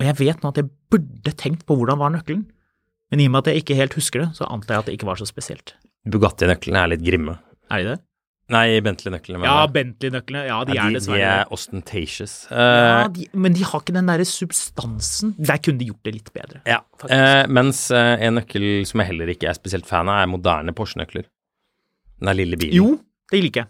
[0.00, 2.44] Og jeg vet nå at jeg burde tenkt på hvordan var nøkkelen.
[3.10, 4.96] Men i og med at jeg ikke helt husker det, så antar jeg at det
[4.98, 5.74] ikke var så spesielt.
[6.10, 7.38] Bugatti-nøklene er litt grimme.
[7.70, 7.98] Er de det?
[8.54, 9.42] Nei, Bentley-nøklene.
[9.42, 9.64] Ja.
[9.74, 10.44] Bentley-nøklene.
[10.46, 12.34] Ja, de Ja, er dessverre de er ostentatious.
[12.46, 12.50] ostentatious.
[12.52, 15.32] Ja, Eh, de, men de har ikke den derre substansen.
[15.38, 16.60] Der kunne de gjort det litt bedre.
[16.66, 16.78] ja.
[17.10, 20.72] Eh, mens uh, en nøkkel som jeg heller ikke er spesielt fan av, er moderne
[20.78, 21.26] Porsche-nøkler.
[22.20, 22.74] Den er lille bilen.
[22.78, 23.00] Jo,
[23.32, 23.68] det liker jeg.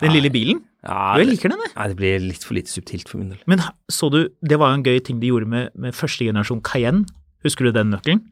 [0.00, 0.16] Den Nei.
[0.20, 0.60] lille bilen.
[0.86, 1.72] Ja, jeg det, liker den, jeg.
[1.76, 3.40] nei, det blir litt for lite subtilt for min del.
[3.50, 6.62] Men så du, det var jo en gøy ting de gjorde med, med første generasjon
[6.62, 7.06] Cayenne.
[7.44, 8.22] Husker du den nøkkelen?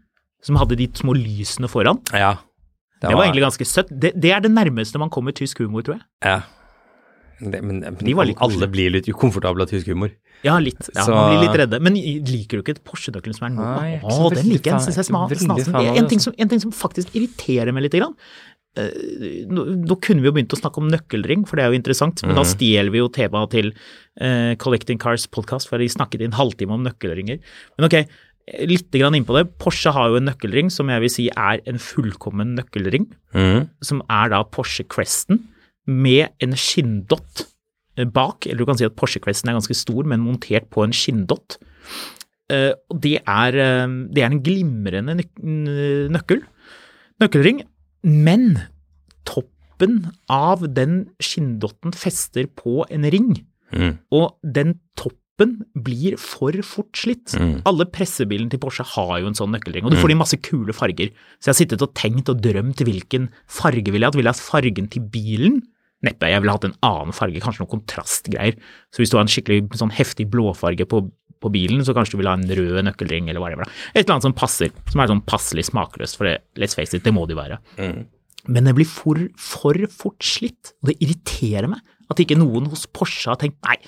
[0.46, 1.98] Som hadde de små lysene foran.
[2.14, 2.36] Ja.
[3.02, 3.90] Det var egentlig ganske søtt.
[3.90, 6.06] Det, det er det nærmeste man kommer tysk humor, tror jeg.
[6.24, 6.38] Ja.
[7.36, 10.14] Det, men men De var alle blir litt ukomfortable av tysk humor.
[10.44, 10.78] Ja, litt.
[10.94, 11.80] Ja, Så- Man blir litt redde.
[11.82, 14.00] Men liker du ikke Porsche-nøkkelen som er nå?
[14.06, 14.80] Å, den liker jeg.
[14.86, 15.72] synes jeg sma- snasen.
[15.72, 16.30] det, En ting, altså.
[16.30, 17.98] som, en ting som faktisk irriterer meg litt.
[18.76, 21.78] Eh, nå, nå kunne vi jo begynt å snakke om nøkkelring, for det er jo
[21.80, 22.22] interessant.
[22.26, 22.50] Men da Mhm.
[22.52, 23.72] stjeler vi jo temaet til
[24.20, 27.38] eh, Collecting Cars podcast, for de snakket i en halvtime om nøkkelringer.
[27.78, 28.06] Men ok,
[28.68, 29.58] litt grann innpå det.
[29.58, 33.08] Porsche har jo en nøkkelring som jeg vil si er en fullkommen nøkkelring.
[33.34, 33.68] Mhm.
[33.82, 35.42] som er da Porsche Cresten
[35.86, 37.46] med en skinndott
[37.98, 38.46] eh, bak.
[38.46, 41.56] Eller du kan si at Porsche Cresten er ganske stor, men montert på en skinndott.
[42.48, 45.30] Eh, det er, eh, det er en glimrende nøk
[46.12, 46.42] nøkkel.
[47.20, 47.62] Nøkkelring.
[48.06, 48.56] Men
[49.26, 53.32] toppen av den skinndotten fester på en ring.
[53.74, 53.98] mm.
[54.14, 57.34] Og den toppen blir for fort slitt.
[57.36, 57.60] Mm.
[57.68, 60.38] Alle pressebilene til Porsche har jo en sånn nøkkelring, og du får det i masse
[60.40, 61.10] kule farger.
[61.36, 64.16] Så jeg har sittet og tenkt og drømt hvilken farge ville jeg hatt.
[64.16, 65.60] Ville jeg hatt fargen til bilen?
[66.06, 66.30] Neppe.
[66.30, 68.56] Jeg ville hatt en annen farge, kanskje noen kontrastgreier.
[68.92, 71.02] Så hvis du har en skikkelig sånn heftig blåfarge på,
[71.42, 73.72] på bilen, så kanskje du vil ha en rød nøkkelring eller hva det er.
[73.94, 77.04] Et eller annet som passer, som er sånn passelig smakløst, for det, let's face it,
[77.06, 77.60] det må det jo være.
[78.46, 82.86] Men det blir for, for fort slitt, og det irriterer meg at ikke noen hos
[82.94, 83.80] Porsche har tenkt nei,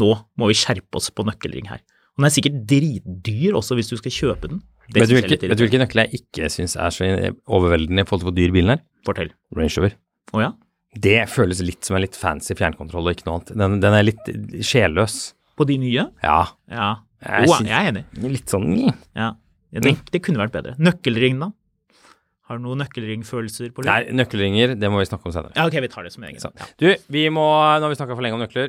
[0.00, 1.82] nå må vi skjerpe oss på nøkkelring her.
[2.14, 4.62] Og den er sikkert dritdyr også hvis du skal kjøpe den.
[4.92, 7.08] Det Vet du, hvilke, vet du hvilken nøkkel jeg ikke syns er så
[7.48, 8.84] overveldende i forhold til hvor dyr bilen er?
[9.06, 9.32] Fortell.
[9.56, 9.96] Range Rover.
[10.34, 10.50] Å ja?
[10.94, 13.54] Det føles litt som en litt fancy fjernkontroll og ikke noe annet.
[13.58, 14.28] Den, den er litt
[14.62, 15.16] sjelløs.
[15.54, 16.06] På de nye?
[16.24, 16.38] Ja.
[16.70, 16.92] Ja.
[17.24, 18.04] Jeg oh, jeg er enig.
[18.20, 19.04] Litt sånn mm.
[19.16, 19.32] Ja.
[19.74, 20.74] Det, det kunne vært bedre.
[20.82, 21.50] Nøkkelring, da?
[22.44, 23.88] Har du noen nøkkelringfølelser på det?
[23.88, 25.54] Nei, nøkkelringer, det må vi snakke om senere.
[25.56, 26.42] Ja, ok, vi tar det som egen.
[26.44, 26.66] Ja.
[26.78, 26.86] Du,
[27.16, 28.68] vi må, nå har vi snakka for lenge om nøkler.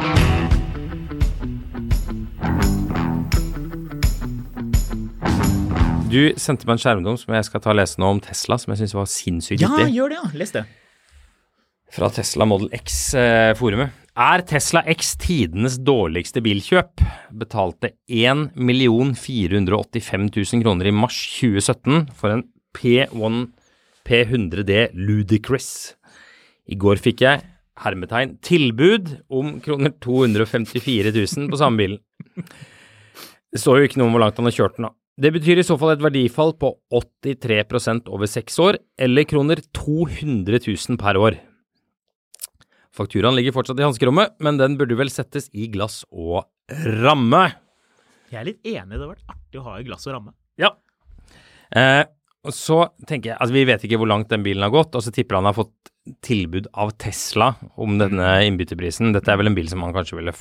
[6.11, 8.73] Du sendte meg en skjermdom som jeg skal ta og lese nå om Tesla, som
[8.73, 9.93] jeg syns var sinnssykt ja, viktig.
[9.95, 10.31] gjør det, ja.
[10.41, 10.63] Les det.
[11.91, 13.95] Fra Tesla Model X-forumet.
[14.19, 17.03] Er Tesla X tidenes dårligste bilkjøp?
[17.39, 22.43] Betalte 1 485 000 kroner i mars 2017 for en
[22.75, 23.39] P1
[24.07, 25.95] P100D Ludicrous.
[26.67, 27.45] I går fikk jeg
[27.81, 32.01] hermetegn tilbud om kroner 254 000 på samme bilen.
[33.51, 34.95] Det står jo ikke noe om hvor langt han har kjørt den, da.
[35.21, 40.57] Det betyr i så fall et verdifall på 83% over seks år, eller kroner 200
[40.65, 41.37] 000 per år.
[42.97, 46.47] Fakturaen ligger fortsatt i hanskerommet, men den burde vel settes i glass og
[47.03, 47.43] ramme.
[48.31, 50.33] Jeg er litt enig, det har vært artig å ha i glass og ramme.
[50.59, 50.73] Ja.
[51.77, 52.03] Eh,
[52.41, 55.05] og så tenker jeg, altså Vi vet ikke hvor langt den bilen har gått, og
[55.05, 55.91] så tipper han har fått
[56.25, 59.13] tilbud av Tesla om denne innbytterprisen.
[59.13, 60.33] Dette er vel en bil som han kanskje ville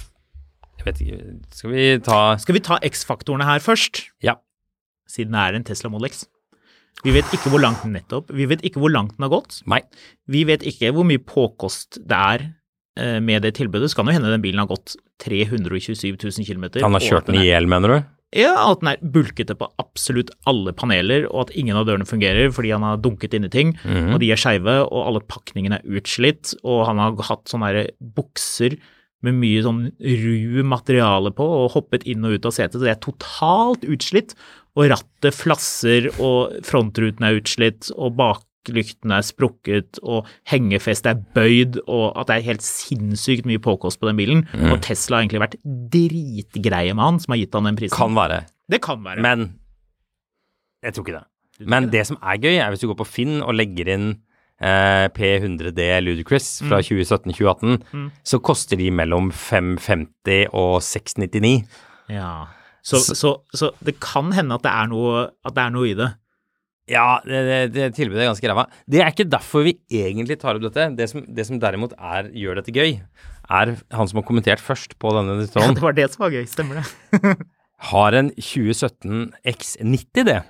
[0.81, 1.19] Jeg vet ikke
[1.53, 4.41] Skal vi ta Skal vi ta X-faktorene her først, Ja.
[5.11, 6.25] Siden det er en Tesla Model X?
[7.05, 9.61] Vi vet ikke hvor langt den nettopp, vi vet ikke hvor langt den har gått.
[9.71, 9.81] Nei.
[10.29, 12.47] Vi vet ikke hvor mye påkost det er
[13.01, 13.89] eh, med det tilbudet.
[13.91, 16.67] Så kan jo hende den bilen har gått 327 000 km.
[16.85, 18.01] Han har kjørt den i hjel, mener du?
[18.37, 22.53] Ja, at den er bulkete på absolutt alle paneler, og at ingen av dørene fungerer
[22.55, 24.15] fordi han har dunket inn i ting, -hmm.
[24.15, 28.79] og de er skeive, og alle pakningene er utslitt, og han har hatt sånne bukser
[29.21, 32.95] med mye sånn ru materiale på, og hoppet inn og ut av setet, så det
[32.95, 34.35] er totalt utslitt,
[34.77, 41.81] og rattet flasser, og frontruten er utslitt, og baklyktene er sprukket, og hengefestet er bøyd,
[41.89, 44.73] og at det er helt sinnssykt mye påkost på den bilen, Mm.
[44.73, 45.59] og Tesla har egentlig vært
[45.91, 47.97] dritgreie med han, som har gitt han den prisen.
[47.97, 48.45] Kan være.
[48.71, 49.21] Det kan være.
[49.25, 49.49] Men
[50.85, 51.27] jeg tror ikke det.
[51.69, 54.07] Men det som er gøy, er hvis du går på Finn og legger inn
[54.63, 61.65] eh, P100D Ludicrous fra 2017-2018, så koster de mellom 550 og 699.
[62.09, 62.33] ja.
[62.87, 65.97] Så, så, så det kan hende at det er noe, at det er noe i
[65.99, 66.11] det.
[66.91, 68.65] Ja, det, det, det tilbudet er ganske ræva.
[68.91, 70.89] Det er ikke derfor vi egentlig tar opp dette.
[70.99, 72.97] Det som, det som derimot er, gjør dette gøy,
[73.51, 76.45] er han som har kommentert først på denne Ja, det var det som var gøy,
[76.51, 77.37] stemmer det?
[77.91, 80.41] har en 2017 X90, det.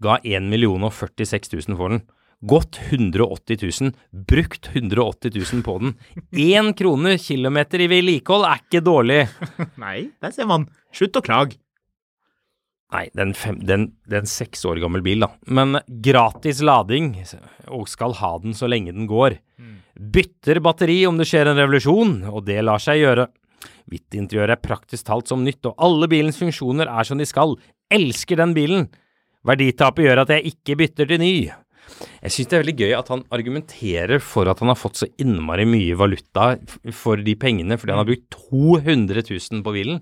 [0.00, 2.04] Ga 1 046 000 for den.
[2.48, 3.90] Gått 180 000,
[4.30, 5.96] brukt 180 000 på den.
[6.32, 9.18] Én krone kilometer i vedlikehold er ikke dårlig.
[9.82, 10.64] Nei, der ser man.
[10.96, 11.58] Slutt å klage.
[12.90, 15.28] Nei, den, fem, den, den seks år gammel bil, da.
[15.46, 17.12] Men gratis lading,
[17.70, 19.38] og skal ha den så lenge den går.
[19.94, 23.28] Bytter batteri om det skjer en revolusjon, og det lar seg gjøre.
[23.90, 27.54] Hvitt interiør er praktisk talt som nytt, og alle bilens funksjoner er som de skal.
[27.94, 28.88] Elsker den bilen.
[29.46, 31.34] Verditapet gjør at jeg ikke bytter til ny.
[32.20, 35.08] Jeg syns det er veldig gøy at han argumenterer for at han har fått så
[35.20, 36.52] innmari mye valuta
[36.96, 40.00] for de pengene, fordi han har brukt 200 000 på bilen.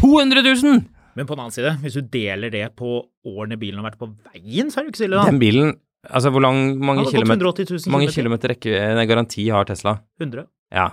[0.00, 0.82] 200 000!
[1.16, 2.98] Men på den annen side, hvis du deler det på
[3.28, 5.32] årene bilen har vært på veien, så er det jo ikke så ille, da.
[5.32, 8.14] Den bilen Altså, hvor lang, mange kilometer, mange kilometer.
[8.16, 10.00] kilometer rekke, nei, garanti har Tesla?
[10.18, 10.48] 100.
[10.74, 10.88] Ja.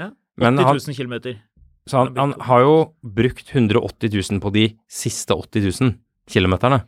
[0.00, 0.06] Ja.
[0.40, 1.36] 80 000 kilometer.
[1.84, 2.72] så han, han har jo
[3.04, 5.92] brukt 180 000 på de siste 80 000
[6.32, 6.80] kilometerne.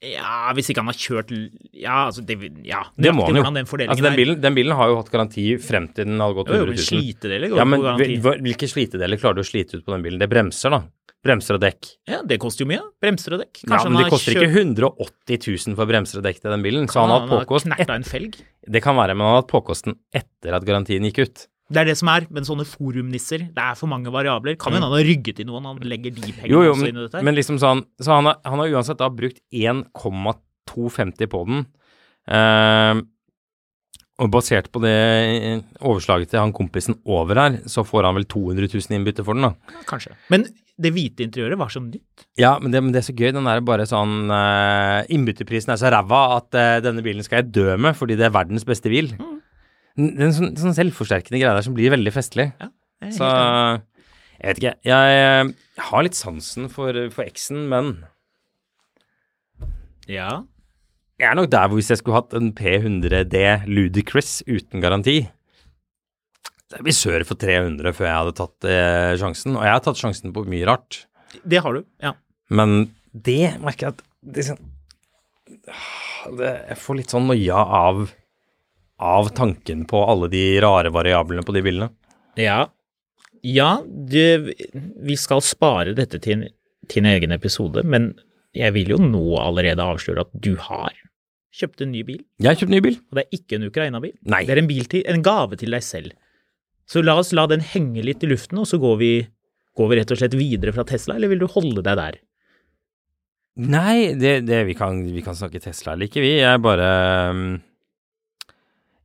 [0.00, 1.28] Ja, hvis ikke han har kjørt
[1.76, 3.42] Ja, altså det, ja, Det må han jo.
[3.44, 6.48] Den Altså, den bilen, den bilen har jo hatt garanti frem til den hadde gått
[6.48, 7.84] Jo, jo, men slitedeler går Ja, men
[8.46, 10.16] hvilke slitedeler klarer du å slite ut på den bilen?
[10.22, 10.80] Det er bremser, da.
[11.20, 11.88] Bremser og dekk.
[12.08, 12.80] Ja, det koster jo mye.
[13.02, 13.60] Bremser og dekk.
[13.68, 14.46] Ja, men det koster kjøpt...
[14.48, 16.86] ikke 180 000 for bremser og dekk til den bilen.
[16.88, 18.38] Så han har hatt påkost knerta en felg.
[18.64, 21.44] Det kan være, men han har hatt påkosten etter at garantien gikk ut.
[21.70, 24.56] Det er det som er, men sånne forumnisser, det er for mange variabler.
[24.58, 26.54] Kan hende han har rygget i noen, han legger de pengene Mm.
[26.56, 27.22] Jo, jo, også inn i dette.
[27.22, 31.66] men liksom sånn Så han har, han har uansett da brukt 1,250 på den.
[32.26, 33.02] Eh,
[34.20, 34.96] og basert på det
[35.80, 39.48] overslaget til han kompisen over her, så får han vel 200 000 innbytte for den,
[39.48, 39.80] da.
[39.88, 40.12] Kanskje.
[40.32, 40.44] Men
[40.80, 42.24] det hvite interiøret var så nytt.
[42.40, 43.30] Ja, men det, men det er så gøy.
[43.36, 47.52] Den er bare sånn uh, Innbytterprisen er så ræva at uh, denne bilen skal jeg
[47.56, 49.12] dø med fordi det er verdens beste bil.
[49.98, 52.48] Det er en sånn, sånn selvforsterkende greie der som blir veldig festlig.
[52.60, 53.28] Er Så
[54.40, 54.76] jeg vet ikke.
[54.88, 55.16] Jeg,
[55.76, 57.92] jeg har litt sansen for, for X-en, men
[60.08, 60.44] Ja.
[61.20, 65.18] Jeg er nok der hvor hvis jeg skulle hatt en P100D Ludicrous uten garanti
[66.70, 69.56] Det er vi sør for 300 før jeg hadde tatt eh, sjansen.
[69.58, 71.00] Og jeg har tatt sjansen på mye rart.
[71.42, 71.82] Det har du.
[72.02, 72.14] Ja.
[72.50, 74.04] Men det merker jeg at
[74.36, 74.70] det, sånn-
[76.38, 78.04] det, Jeg får litt sånn noia av,
[79.02, 81.90] av tanken på alle de rare variablene på de bildene.
[82.38, 82.62] Ja,
[83.42, 84.54] ja det,
[85.02, 86.48] vi skal spare dette til en,
[86.86, 88.12] til en egen episode, men
[88.56, 90.94] jeg vil jo nå allerede avsløre at du har
[91.52, 92.96] kjøpt en ny bil, Jeg kjøpte en ny bil.
[93.10, 94.12] og det er ikke en Ukraina-bil.
[94.22, 94.44] Nei.
[94.46, 96.12] Det er en, bil til, en gave til deg selv.
[96.86, 99.10] Så la oss la den henge litt i luften, og så går vi,
[99.78, 102.18] går vi rett og slett videre fra Tesla, eller vil du holde deg der?
[103.60, 106.36] Nei, det, det vi, kan, vi kan snakke Tesla eller ikke, vi.
[106.38, 106.86] Jeg bare
[107.34, 107.42] um,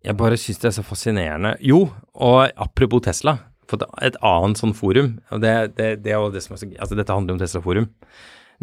[0.05, 1.55] Jeg bare syns det er så fascinerende.
[1.65, 3.37] Jo, og apropos Tesla.
[3.65, 6.67] For et- et annet sånn forum, og det, det, det jo det som er så
[6.77, 7.87] Altså, dette handler om Tesla Forum.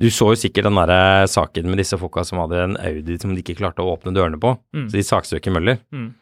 [0.01, 3.35] Du så jo sikkert den der saken med disse folka som hadde en Audi som
[3.35, 4.55] de ikke klarte å åpne dørene på.
[4.73, 4.87] Mm.
[4.89, 5.81] Så de saksøker Møller.
[5.93, 6.13] Mm.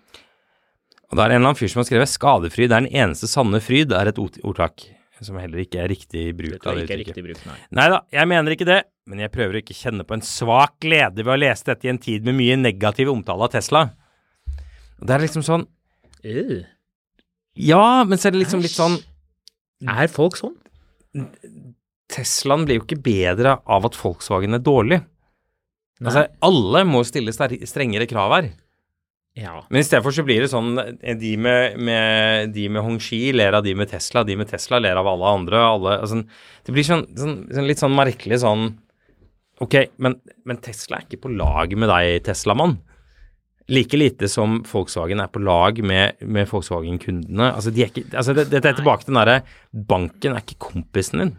[1.10, 3.26] Og da er det en eller annen fyr som har skrevet 'skadefryd er den eneste
[3.30, 4.86] sanne fryd', er et ordtak.
[5.20, 7.44] Som heller ikke er riktig bruk av det uttrykket.
[7.44, 7.88] nei.
[7.92, 11.20] Da, jeg mener ikke det, men jeg prøver å ikke kjenne på en svak glede
[11.20, 13.82] ved å lese dette i en tid med mye negativ omtale av Tesla.
[15.00, 15.66] Og det er liksom sånn
[16.24, 16.64] Øh.
[17.56, 18.98] Ja, men så er det liksom litt sånn
[19.88, 20.56] Er folk sånn?
[22.10, 25.00] Teslaen blir jo ikke bedre av at Volkswagen er dårlig.
[26.00, 28.50] Altså, alle må stille strengere krav her.
[29.38, 29.60] Ja.
[29.70, 33.30] Men i stedet for så blir det sånn eh, de med, med, de med Hongxi
[33.36, 35.60] ler av de med Tesla, de med Tesla ler av alle andre.
[35.62, 36.22] Alle, altså,
[36.66, 38.72] det blir sånn, sånn, sånn litt sånn merkelig sånn
[39.60, 40.14] Ok, men,
[40.48, 42.78] men Tesla er ikke på lag med deg, Tesla-mann.
[43.68, 47.50] Like lite som Volkswagen er på lag med, med Volkswagen-kundene.
[47.50, 49.42] Altså, de er ikke, altså det, Dette er tilbake til den derre
[49.92, 51.34] Banken er ikke kompisen din.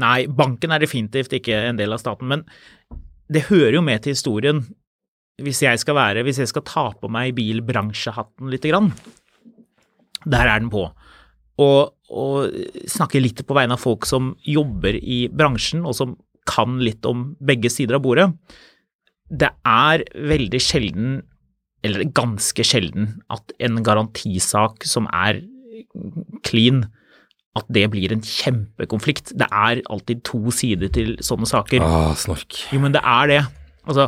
[0.00, 2.44] Nei, banken er definitivt ikke en del av staten, men
[3.30, 4.62] det hører jo med til historien.
[5.40, 8.90] Hvis jeg skal være, hvis jeg skal ta på meg bilbransjehatten lite grann,
[10.26, 10.88] der er den på.
[11.60, 12.58] Og, og
[12.88, 16.16] snakke litt på vegne av folk som jobber i bransjen, og som
[16.48, 18.28] kan litt om begge sider av bordet.
[19.30, 21.20] Det er veldig sjelden,
[21.86, 25.40] eller ganske sjelden, at en garantisak som er
[26.44, 26.84] clean,
[27.58, 29.32] at det blir en kjempekonflikt.
[29.38, 31.82] Det er alltid to sider til sånne saker.
[31.82, 32.54] Ah, snork.
[32.70, 33.40] Jo, men det er det.
[33.90, 34.06] Altså,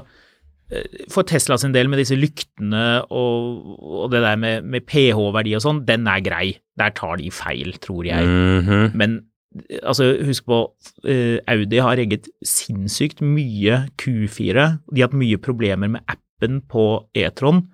[0.70, 5.56] eh, for Tesla sin del med disse lyktene og, og det der med, med pH-verdi
[5.58, 6.46] og sånn, den er grei.
[6.78, 8.30] Der tar de feil, tror jeg.
[8.30, 8.94] Mhm.
[8.94, 9.18] Men
[9.58, 10.62] eh, altså, husk på,
[11.02, 14.68] eh, Audi har egget sinnssykt mye Q4.
[14.86, 16.86] De har hatt mye problemer med appen på
[17.18, 17.66] E-tron,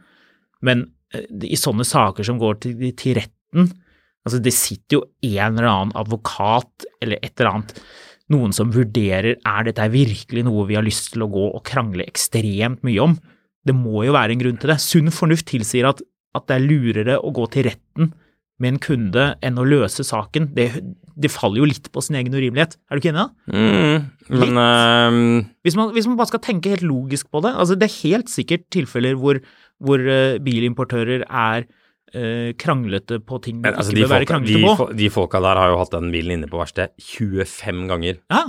[0.65, 3.69] men eh, i sånne saker som går til, til retten,
[4.29, 7.75] altså det sitter jo en eller annen advokat eller et eller annet,
[8.33, 12.05] noen som vurderer er dette virkelig noe vi har lyst til å gå og krangle
[12.05, 13.17] ekstremt mye om.
[13.65, 14.79] Det må jo være en grunn til det.
[14.85, 16.03] Sunn fornuft tilsier at,
[16.37, 18.13] at det er lurere å gå til retten
[18.59, 20.51] med en kunde enn å løse saken.
[20.57, 20.67] Det,
[21.17, 22.77] det faller jo litt på sin egen urimelighet.
[22.89, 23.55] Er du ikke enig da?
[23.55, 24.07] Mm,
[24.43, 25.27] men ehm,
[25.67, 28.33] Hvis man, hvis man bare skal tenke helt logisk på det, altså det er helt
[28.33, 29.41] sikkert tilfeller hvor,
[29.81, 31.69] hvor eh, bilimportører er
[32.59, 34.89] kranglete på ting de altså, ikke bør være kranglete de, på.
[34.99, 38.21] de folka der har jo hatt den bilen inne på verkstedet 25 ganger.
[38.33, 38.45] Ja.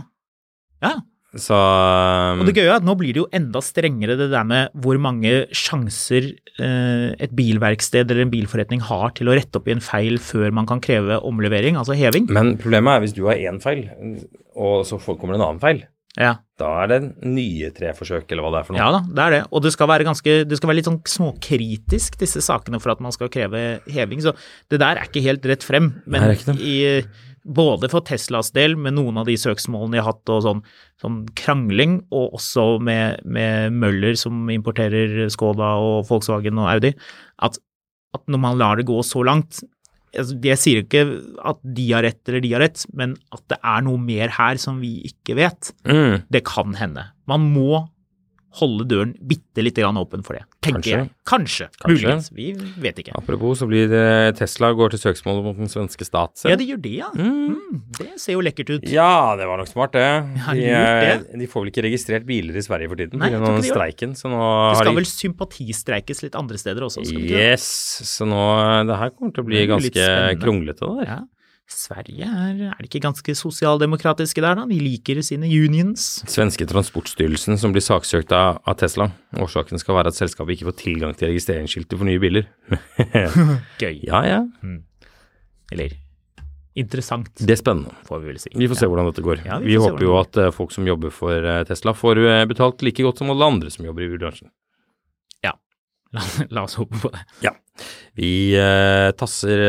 [0.86, 0.94] ja.
[1.38, 4.48] Så um, Og det gøye er at nå blir det jo enda strengere det der
[4.50, 9.70] med hvor mange sjanser eh, et bilverksted eller en bilforretning har til å rette opp
[9.70, 12.26] i en feil før man kan kreve omlevering, altså heving.
[12.34, 13.86] Men problemet er hvis du har én feil,
[14.58, 15.84] og så kommer det en annen feil.
[16.20, 16.34] Ja.
[16.60, 18.82] Da er det nye treforsøk, eller hva det er for noe.
[18.84, 19.42] Ja da, det er det.
[19.56, 23.04] Og det skal være ganske, det skal være litt sånn småkritisk, disse sakene, for at
[23.04, 24.22] man skal kreve heving.
[24.26, 24.36] Så
[24.72, 25.94] det der er ikke helt rett frem.
[26.12, 26.76] Men i,
[27.48, 30.62] både for Teslas del, med noen av de søksmålene de har hatt, og sånn,
[31.02, 36.94] sånn krangling, og også med, med Møller som importerer Skoda og Volkswagen og Audi,
[37.48, 37.62] at,
[38.18, 39.64] at når man lar det gå så langt
[40.16, 41.04] altså, Jeg sier ikke
[41.52, 44.60] at de har rett eller de har rett, men at det er noe mer her
[44.62, 45.72] som vi ikke vet.
[45.90, 46.26] Mm.
[46.32, 47.10] Det kan hende.
[47.30, 47.86] Man må
[48.58, 50.96] holde døren bitte lite grann åpen for det, tenker Kanskje.
[50.98, 51.10] jeg.
[51.30, 51.66] Kanskje.
[51.78, 51.94] Kanskje.
[51.94, 52.30] Muligens.
[52.34, 52.48] Vi
[52.82, 53.14] vet ikke.
[53.20, 56.34] Apropos, så blir det Tesla går til søksmål mot den svenske stat.
[56.50, 57.10] Ja, det gjør det, ja.
[57.14, 58.88] Mm, det ser jo lekkert ut.
[58.90, 60.06] Ja, det var nok smart, det.
[60.40, 61.40] Ja, De, lurt eh, det.
[61.44, 63.56] de får vel ikke registrert biler i Sverige for tiden pga.
[63.70, 67.30] streiken, så nå Det skal de vel sympatistreikes litt andre steder også, skal det?
[67.54, 67.68] Yes,
[68.10, 68.40] så nå
[68.90, 70.08] Det her kommer til å bli Det ganske
[70.42, 71.06] kronglete, der.
[71.06, 71.20] Ja.
[71.70, 74.64] Sverige er, er de ikke ganske sosialdemokratiske der, da?
[74.70, 76.08] De liker sine unions.
[76.30, 79.10] Svenske Transportstyrelsen som blir saksøkt av, av Tesla.
[79.38, 82.48] Årsaken skal være at selskapet ikke får tilgang til registreringsskiltet for nye biler.
[83.82, 84.00] Gøy.
[84.10, 84.40] ja, ja.
[85.72, 85.94] Eller
[86.80, 87.94] interessant, Det er spennende.
[88.08, 88.50] får vi vel si.
[88.56, 88.90] Vi får se Ja.
[88.90, 89.42] hvordan dette går.
[89.46, 92.46] Ja, vi vi håper jo at eh, folk som jobber for eh, Tesla, får eh,
[92.50, 94.50] betalt like godt som alle andre som jobber i bransjen.
[96.10, 97.20] La, la oss håpe på det.
[97.46, 97.52] Ja.
[98.18, 99.60] Vi eh, tasser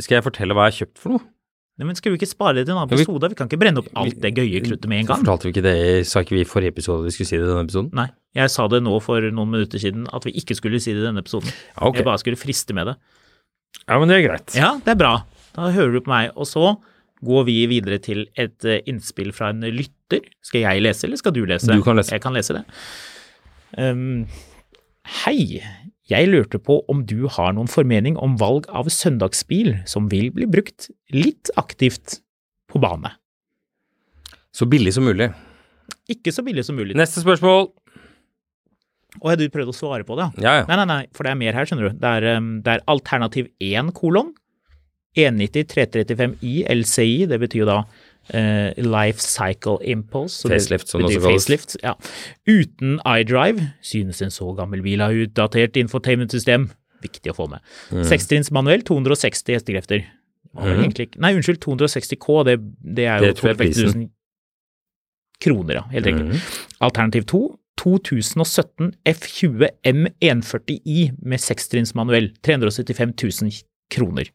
[0.00, 1.26] Skal jeg fortelle hva jeg har kjøpt for noe?
[1.74, 3.30] Nei, men Skal vi ikke spare det til en annen episode?
[3.32, 5.24] Vi kan ikke brenne opp alt det gøye kruttet med en gang.
[5.24, 7.50] Fortalte vi ikke det, Sa ikke vi i forrige episode vi skulle si det i
[7.50, 7.90] denne episoden?
[7.98, 8.06] Nei,
[8.38, 11.06] jeg sa det nå for noen minutter siden at vi ikke skulle si det i
[11.08, 11.50] denne episoden.
[11.50, 11.98] Ja, ok.
[11.98, 12.96] Jeg bare skulle friste med det.
[13.88, 14.54] Ja, men det er greit.
[14.54, 15.14] Ja, det er bra.
[15.56, 16.30] Da hører du på meg.
[16.38, 16.76] Og så
[17.24, 20.22] går vi videre til et eh, innspill fra en lytter.
[20.44, 21.74] Skal jeg lese, eller skal du lese?
[21.74, 22.14] Du kan lese.
[22.14, 22.64] Jeg kan lese det.
[23.78, 24.26] Um,
[25.24, 25.58] hei.
[26.10, 30.48] Jeg lurte på om du har noen formening om valg av søndagsbil som vil bli
[30.50, 32.18] brukt litt aktivt
[32.68, 33.14] på bane.
[34.54, 35.30] Så billig som mulig.
[36.12, 36.92] Ikke så billig som mulig.
[36.98, 37.70] Neste spørsmål.
[39.22, 40.58] Å, har du prøvd å svare på det, ja?
[40.60, 40.68] Ja.
[40.68, 41.98] Nei, nei, nei, for det er mer her, skjønner du.
[42.02, 44.34] Det er, um, det er alternativ 1 kolon.
[45.16, 47.82] 190 335i LCI, det betyr jo da
[48.32, 50.48] Uh, Life Cycle Impulse.
[50.48, 51.28] Facelift, som det også.
[51.28, 51.92] Facelift, ja.
[52.48, 56.70] Uten iDrive synes en så gammel bil har utdatert infotainment-system.
[57.04, 57.60] Viktig å få med.
[57.92, 58.00] Mm.
[58.08, 60.06] Sekstrinns manuell, 260 hestekrefter.
[60.56, 62.56] Ikke- Nei, unnskyld, 260K, det,
[62.96, 64.10] det er jo Det tror jeg er 250
[65.44, 65.82] kroner, ja.
[65.92, 66.24] Helt riktig.
[66.24, 66.40] Mm.
[66.80, 67.42] Alternativ 2,
[67.76, 73.12] 2017 F20 M140i med sekstrinns manuell, 375
[73.42, 73.52] 000
[73.90, 74.30] kroner.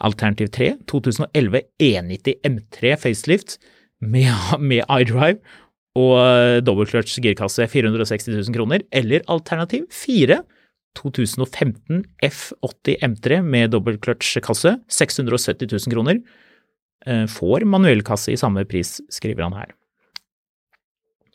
[0.00, 3.58] Alternativ 3, 2011 E90 M3 facelift
[4.00, 5.38] med, med iDrive
[5.98, 8.84] og uh, dobbeltclutch girkasse, 460 000 kroner.
[8.94, 10.40] Eller alternativ 4,
[10.98, 16.22] 2015 F80 M3 med dobbeltclutch-kasse, 670 000 kroner.
[17.06, 19.70] Eh, får manuellkasse i samme pris, skriver han her.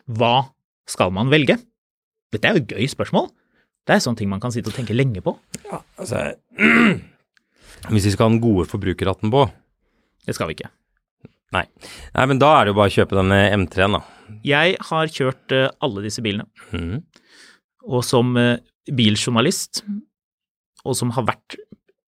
[0.05, 0.51] Hva
[0.89, 1.57] skal man velge?
[2.34, 3.32] Dette er jo et gøy spørsmål.
[3.86, 5.34] Det er sånne ting man kan sitte og tenke lenge på.
[5.66, 6.36] Ja, Altså,
[7.92, 9.46] hvis vi skal ha den gode forbrukerhatten på
[10.26, 10.72] Det skal vi ikke.
[11.54, 11.64] Nei.
[12.16, 14.02] Nei, men da er det jo bare å kjøpe den eh, M3-en, da.
[14.46, 17.04] Jeg har kjørt uh, alle disse bilene, Mm.
[17.86, 18.58] og som uh,
[18.90, 19.84] biljournalist,
[20.86, 21.60] og som har vært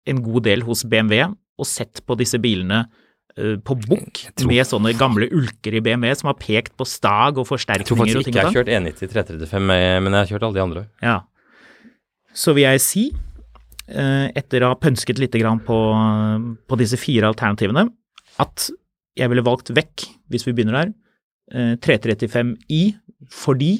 [0.09, 2.84] en god del hos BMW og sett på disse bilene
[3.38, 7.47] uh, på bukk med sånne gamle ulker i BMW som har pekt på stag og
[7.49, 8.34] forsterkninger og ting.
[8.34, 10.57] Jeg tror faktisk ikke jeg har kjørt E90 335, eh, men jeg har kjørt alle
[10.57, 10.86] de andre.
[11.05, 11.17] Ja.
[12.38, 13.05] Så vil jeg si,
[13.88, 15.77] etter å ha pønsket litt grann på,
[16.67, 17.85] på disse fire alternativene,
[18.43, 18.67] at
[19.17, 20.93] jeg ville valgt vekk, hvis vi begynner der,
[21.53, 22.81] eh, 335i,
[23.33, 23.73] fordi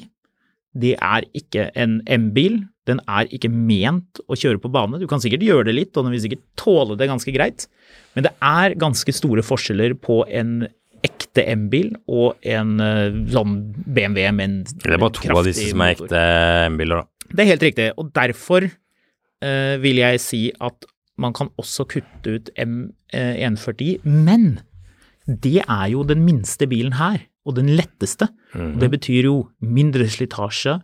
[0.78, 2.60] det er ikke en M-bil.
[2.88, 5.00] Den er ikke ment å kjøre på bane.
[5.00, 7.68] Du kan sikkert gjøre det litt, og den vil sikkert tåle det ganske greit,
[8.14, 10.66] men det er ganske store forskjeller på en
[11.06, 15.62] ekte M-bil og en eh, sånn BMW med en Det er bare to av disse
[15.62, 16.22] kraftig som er ekte
[16.72, 17.28] M-biler, da.
[17.28, 18.72] Det er helt riktig, og derfor eh,
[19.40, 20.86] vil jeg si at
[21.18, 24.60] man kan også kutte ut M140, men
[25.28, 28.28] det er jo den minste bilen her, og den letteste.
[28.54, 30.78] Og Det betyr jo mindre slitasje,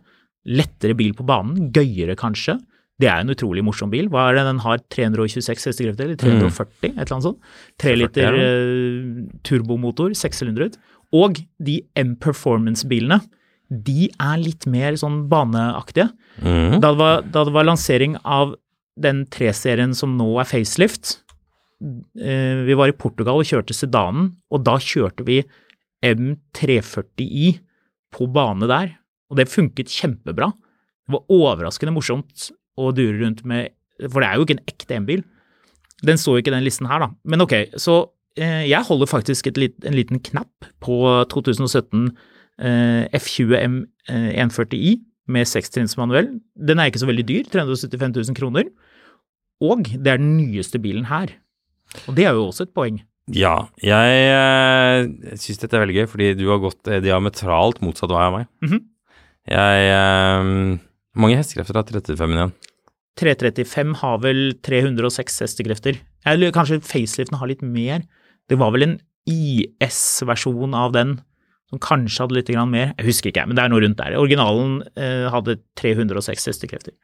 [0.45, 2.59] lettere bil på banen, gøyere kanskje.
[3.01, 4.07] Det er en utrolig morsom bil.
[4.07, 4.79] Hva er det den har?
[4.93, 7.39] 326 hestekrefter, eller 340, et eller annet sånt?
[7.81, 10.77] 3 liter 340, eh, turbomotor, sekssylindret.
[11.15, 13.19] Og de M-performance-bilene,
[13.69, 16.09] de er litt mer sånn baneaktige.
[16.41, 16.79] Mm.
[16.79, 18.55] Da det, var, da det var lansering av
[19.01, 21.19] den 3-serien som nå er facelift,
[21.81, 25.41] eh, vi var i Portugal og kjørte sedanen, og da kjørte vi
[26.05, 27.55] M340i
[28.15, 28.93] på bane der,
[29.31, 30.51] og det funket kjempebra.
[31.05, 32.49] Det var overraskende morsomt
[32.79, 33.73] å dure rundt med,
[34.07, 35.25] for det er jo ikke en ekte M-bil.
[36.05, 37.09] Den står jo ikke i den listen her, da.
[37.27, 37.97] Men ok, så
[38.37, 41.01] eh, jeg holder faktisk et lit, en liten knapp på
[41.31, 42.09] 2017
[42.59, 43.77] eh, F20 M
[44.09, 44.97] eh, 140i
[45.31, 46.35] med sekstrinnsmanuell.
[46.55, 48.69] Den er ikke så veldig dyr, 375 000 kroner.
[49.63, 51.33] Og det er den nyeste bilen her.
[52.05, 52.99] Og det er jo også et poeng.
[53.33, 58.13] Ja, jeg uh, syns dette er veldig gøy, fordi du har gått eh, diametralt motsatt
[58.13, 58.51] vei av meg.
[58.65, 58.83] Mhm.
[59.49, 60.51] Jeg eh,
[61.13, 62.53] Hvor mange hestekrefter har 35 igjen?
[63.21, 65.99] 335 har vel 306 hestekrefter.
[66.27, 68.03] Eller kanskje faceliften har litt mer.
[68.49, 68.95] Det var vel en
[69.29, 71.19] IS-versjon av den
[71.75, 72.93] som kanskje hadde litt mer.
[72.95, 74.15] Jeg husker ikke, men det er noe rundt der.
[74.21, 76.95] Originalen eh, hadde 306 hestekrefter.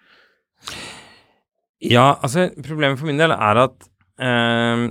[1.81, 3.87] Ja, altså, problemet for min del er at
[4.21, 4.89] eh,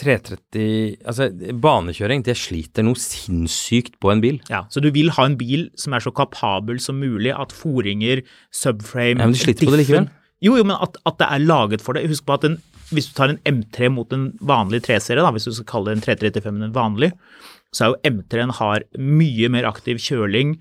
[0.00, 1.28] 330 Altså,
[1.60, 4.40] banekjøring, det sliter noe sinnssykt på en bil.
[4.50, 8.24] Ja, Så du vil ha en bil som er så kapabel som mulig, at foringer,
[8.54, 10.10] subframe Ja, men du sliter på det likevel.
[10.40, 12.06] Jo, jo, men at, at det er laget for det.
[12.08, 12.56] Husk på at en,
[12.94, 16.06] hvis du tar en M3 mot en vanlig 3-serie, hvis du skal kalle det en
[16.06, 17.10] 335 en vanlig,
[17.74, 20.56] så er jo M3-en har mye mer aktiv kjøling,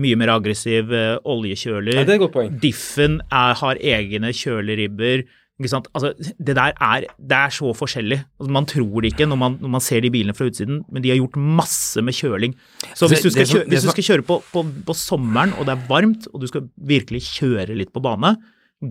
[0.00, 1.98] mye mer aggressiv uh, oljekjøler.
[2.00, 2.52] Ja, det er et godt poeng.
[2.62, 5.26] Diffen er, har egne kjøleribber.
[5.60, 8.18] Altså, det der er, det er så forskjellig.
[8.40, 11.04] Altså, man tror det ikke når man, når man ser de bilene fra utsiden, men
[11.04, 12.56] de har gjort masse med kjøling.
[12.94, 15.68] Så Altså, hvis du skal, kjøre, hvis du skal kjøre på, på, på sommeren, og
[15.68, 18.34] det er varmt, og du skal virkelig kjøre litt på bane,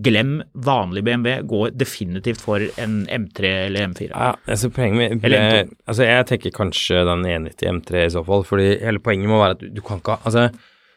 [0.02, 0.36] glem
[0.66, 1.40] vanlig BMW.
[1.48, 4.10] Gå definitivt for en M3 eller M4.
[4.10, 5.74] Ja, altså poenget med Eller M2.
[5.86, 9.58] Altså jeg tenker kanskje den 190 M3 i så fall, fordi hele poenget må være
[9.58, 10.48] at du, du kan ikke Altså,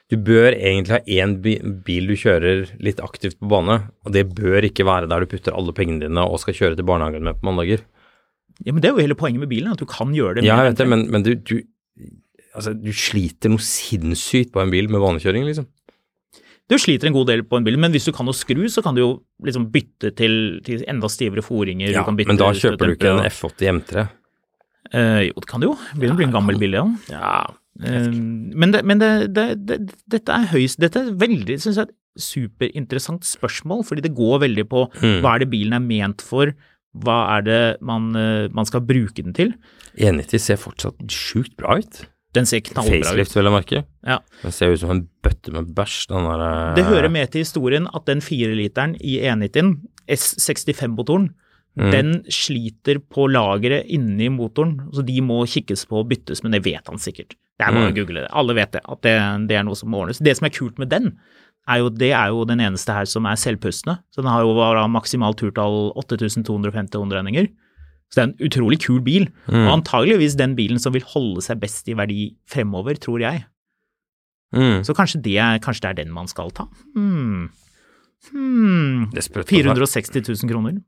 [0.08, 1.38] du bør egentlig ha én
[1.84, 5.56] bil du kjører litt aktivt på bane, og det bør ikke være der du putter
[5.58, 7.84] alle pengene dine og skal kjøre til barnehagen med på mandager.
[8.64, 10.48] Ja, men Det er jo hele poenget med bilen, at du kan gjøre det.
[10.48, 11.60] Ja, jeg vet det, men, men du, du
[12.58, 15.68] Altså, du sliter noe sinnssykt på en bil med banekjøring, liksom.
[16.70, 18.82] Du sliter en god del på en bil, men hvis du kan å skru, så
[18.84, 19.10] kan du jo
[19.46, 21.94] liksom bytte til, til enda stivere foringer.
[21.94, 24.02] Ja, men da kjøper du ikke en F80 M3.
[24.04, 24.14] og-
[24.94, 25.78] Eh, jo, det kan du jo.
[26.00, 26.86] Det blir en gammel bil, ja.
[27.12, 27.46] Ja.
[27.84, 28.12] uh,
[28.56, 29.78] men det, men det, det, det,
[30.10, 34.64] dette er høyst Dette er veldig, synes jeg, et superinteressant spørsmål, fordi det går veldig
[34.72, 35.22] på Mm.
[35.22, 36.54] hva er det bilen er ment for,
[36.98, 39.54] hva er det man, eh, man skal bruke den til.
[39.98, 42.06] 190 ser fortsatt sjukt bra ut.
[42.36, 43.06] Den ser knallbra ut.
[43.06, 43.84] Facelift, vel å merke.
[44.06, 44.20] Ja.
[44.44, 47.42] Den ser ut som en bøtte med bæsj, den der eh, Det hører med til
[47.46, 51.30] historien at den 4-literen i E90-en, S65-motoren,
[51.78, 51.92] Mm.
[51.94, 56.64] den sliter på lageret inni motoren, så de må kikkes på og byttes, men det
[56.66, 57.36] vet han sikkert.
[57.60, 57.94] Det er bare Mm.
[57.94, 58.30] å google det.
[58.34, 59.14] Alle vet det, at det,
[59.48, 60.18] det er noe som må ordnes.
[60.18, 61.20] Det som er kult med den,
[61.70, 64.00] er jo, det er jo den eneste her som er selvpustende.
[64.10, 64.56] Så den har jo
[64.90, 67.48] maksimalt turtall 8250 omdreininger.
[68.10, 69.68] Så det er en utrolig kul bil, Mm.
[69.68, 73.46] og antageligvis den bilen som vil holde seg best i verdi fremover, tror jeg.
[74.54, 74.84] mm.
[74.88, 76.64] Så kanskje det, kanskje det er den man skal ta?
[76.96, 77.50] Hmm.
[78.32, 79.12] Hmm.
[79.12, 80.82] 460 000 kroner.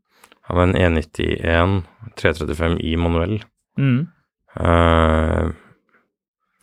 [0.50, 1.84] Ja, en E E91
[2.16, 3.44] 335 i manuell.
[3.78, 4.08] Mm.
[4.60, 5.52] Uh,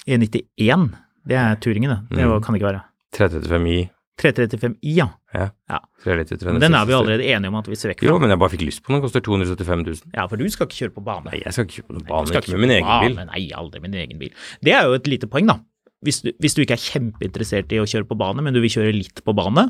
[0.08, 0.90] E91,
[1.26, 2.16] det er turingen, det.
[2.18, 2.42] Det Mm.
[2.42, 2.80] kan det ikke være.
[3.12, 5.06] 335 i 335i, ja.
[5.36, 5.46] Ja.
[5.68, 5.78] Ja.
[6.06, 8.08] 390, Men den er vi allerede enige om at vi ser vekk fra.
[8.08, 8.96] Jo, men jeg bare fikk lyst på den.
[8.96, 10.12] Den koster 275 000.
[10.16, 11.28] Ja, for du skal ikke kjøre på bane.
[11.28, 13.08] Nei, jeg skal ikke kjøpe noen bane, skal ikke med min egen bane.
[13.10, 13.18] bil.
[13.32, 14.32] Nei, aldri min egen bil.
[14.64, 15.58] Det er jo et lite poeng, da.
[16.06, 18.72] Hvis du, hvis du ikke er kjempeinteressert i å kjøre på bane, men du vil
[18.72, 19.66] kjøre litt på bane,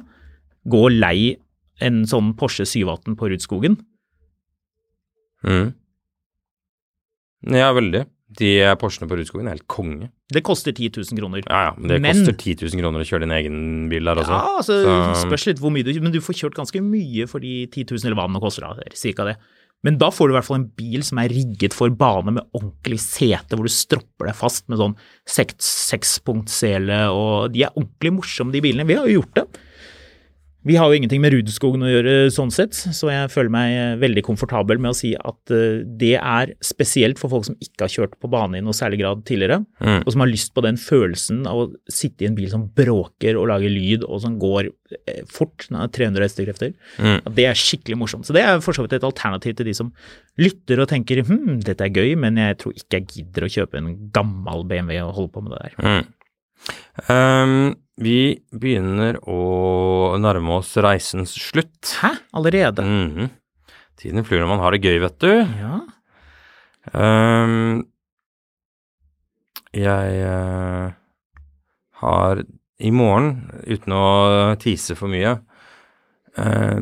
[0.71, 1.37] gå og lei
[1.85, 3.79] en sånn Porsche 718 på Rudskogen.
[5.47, 5.73] Mm.
[7.55, 8.07] Ja, veldig.
[8.29, 10.09] De Porschene på Rudskogen er helt konge.
[10.35, 11.43] Det koster 10 000 kroner.
[11.47, 14.17] Ja, ja, men det Men- koster 10 000 kroner å kjøre din egen bil der
[14.19, 14.35] også.
[14.35, 17.39] Ja, altså, Så- spørs litt hvor mye du Men du får kjørt ganske mye for
[17.39, 19.37] de 10 000, eller hva det nå koster, da, cirka det.
[19.85, 22.43] Men da får du i hvert fall en bil som er rigget for bane med
[22.57, 24.97] ordentlig sete, hvor du stropper deg fast med sånn
[25.29, 28.87] seks- sekspunktsele, og de er ordentlig morsomme, de bilene.
[28.89, 29.47] Vi har jo gjort det.
[30.67, 33.93] Vi har jo ingenting med Rudskogen å gjøre sånn sett, så jeg føler meg eh,
[34.03, 37.93] veldig komfortabel med å si at eh, det er spesielt for folk som ikke har
[37.93, 40.01] kjørt på bane i noe særlig grad tidligere, Mm.
[40.03, 43.37] og som har lyst på den følelsen av å sitte i en bil som bråker
[43.39, 44.71] og lager lyd, og som går
[45.07, 46.73] eh, fort, 300 hestekrefter.
[46.99, 47.21] Mm.
[47.37, 48.27] Det er skikkelig morsomt.
[48.27, 49.93] Så det er for så vidt et alternativ til de som
[50.41, 53.79] lytter og tenker hm, dette er gøy, men jeg tror ikke jeg gidder å kjøpe
[53.79, 55.79] en gammel BMW og holde på med det der.
[55.85, 56.13] Mm.
[57.09, 61.97] Um, vi begynner å nærme oss reisens slutt.
[62.03, 62.17] Hæ?
[62.37, 62.85] Allerede?
[62.85, 63.31] Mhm.
[63.97, 65.33] Tiden flyr når man har det gøy, vet du.
[65.57, 65.81] Ja.
[66.93, 67.87] Um,
[69.73, 70.93] jeg uh,
[72.03, 72.43] har
[72.79, 74.05] i morgen, uten å
[74.61, 75.33] tease for mye
[76.37, 76.81] uh,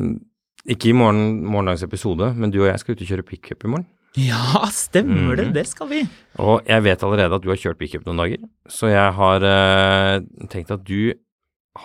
[0.67, 3.71] Ikke i morgen, morgendagens episode, men du og jeg skal ut og kjøre pickup i
[3.71, 3.87] morgen.
[4.15, 5.49] Ja, stemmer det.
[5.49, 5.53] Mhm.
[5.57, 6.05] Det skal vi.
[6.39, 8.39] Og jeg vet allerede at du har kjørt pickup noen dager,
[8.71, 10.19] så jeg har uh,
[10.51, 11.11] tenkt at du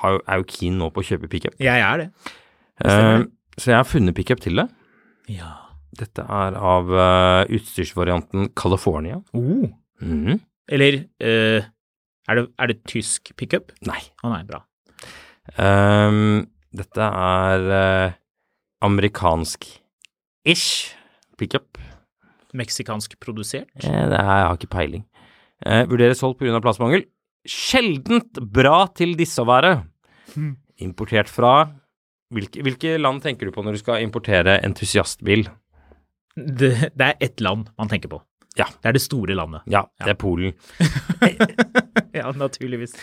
[0.01, 1.55] har, er jo keen nå på å kjøpe pickup.
[1.59, 2.09] Jeg er det.
[2.87, 3.25] Eh,
[3.59, 4.69] så jeg har funnet pickup til deg.
[5.31, 5.51] Ja.
[5.99, 9.19] Dette er av uh, utstyrsvarianten California.
[9.35, 9.67] Oh.
[10.01, 10.39] Mm.
[10.71, 11.65] Eller eh,
[12.31, 13.73] Er det, er det tysk pickup?
[13.89, 13.99] Nei.
[14.23, 14.63] Å nei, bra.
[15.59, 18.15] Ehm, dette er
[18.87, 20.95] amerikansk-ish
[21.41, 21.70] pickup.
[22.57, 23.71] Meksikansk produsert?
[23.83, 25.05] Eh, det er, jeg har ikke peiling.
[25.67, 26.61] Eh, vurderes solgt pga.
[26.63, 27.05] plassmangel.
[27.49, 29.77] Sjeldent bra til disse å være.
[30.81, 31.71] Importert fra
[32.31, 35.49] hvilke, hvilke land tenker du på når du skal importere entusiastbil?
[36.37, 38.21] Det, det er ett land man tenker på.
[38.59, 38.67] Ja.
[38.83, 39.63] Det er det store landet.
[39.71, 40.57] Ja, det er Polen.
[42.11, 42.97] Ja, naturligvis.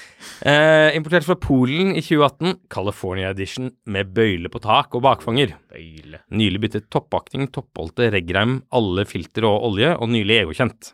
[0.43, 5.53] Eh, importert fra Polen i 2018, California Edition med bøyle på tak og bakfanger.
[5.71, 6.19] Bøyle.
[6.35, 10.91] Nylig byttet toppakting, toppholdte, reggreim, alle filter og olje, og nylig EU-kjent.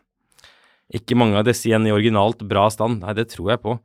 [0.93, 3.77] Ikke mange av disse igjen i originalt bra stand, nei, det tror jeg på.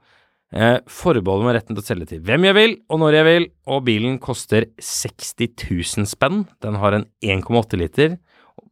[0.53, 3.49] Eh, forbeholder meg retten til å selge til hvem jeg vil, og når jeg vil,
[3.73, 6.45] og bilen koster 60 000 spenn.
[6.65, 8.19] Den har en 1,8 liter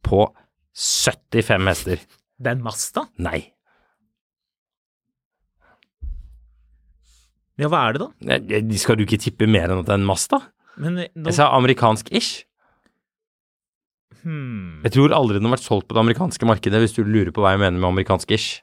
[0.06, 0.26] på
[0.76, 2.02] 75 hester.
[2.36, 3.06] Det er en Mazda?
[3.24, 3.38] Nei.
[7.56, 8.08] Ja, hva er det da?
[8.36, 10.42] Eh, Skal du ikke tippe mer enn at det er en Masta?
[10.76, 12.42] Men eh, nå, Jeg sa amerikansk-ish.
[14.22, 17.32] hmm, Jeg tror aldri den har vært solgt på det amerikanske markedet, hvis du lurer
[17.32, 18.58] på hva jeg mener med amerikansk-ish.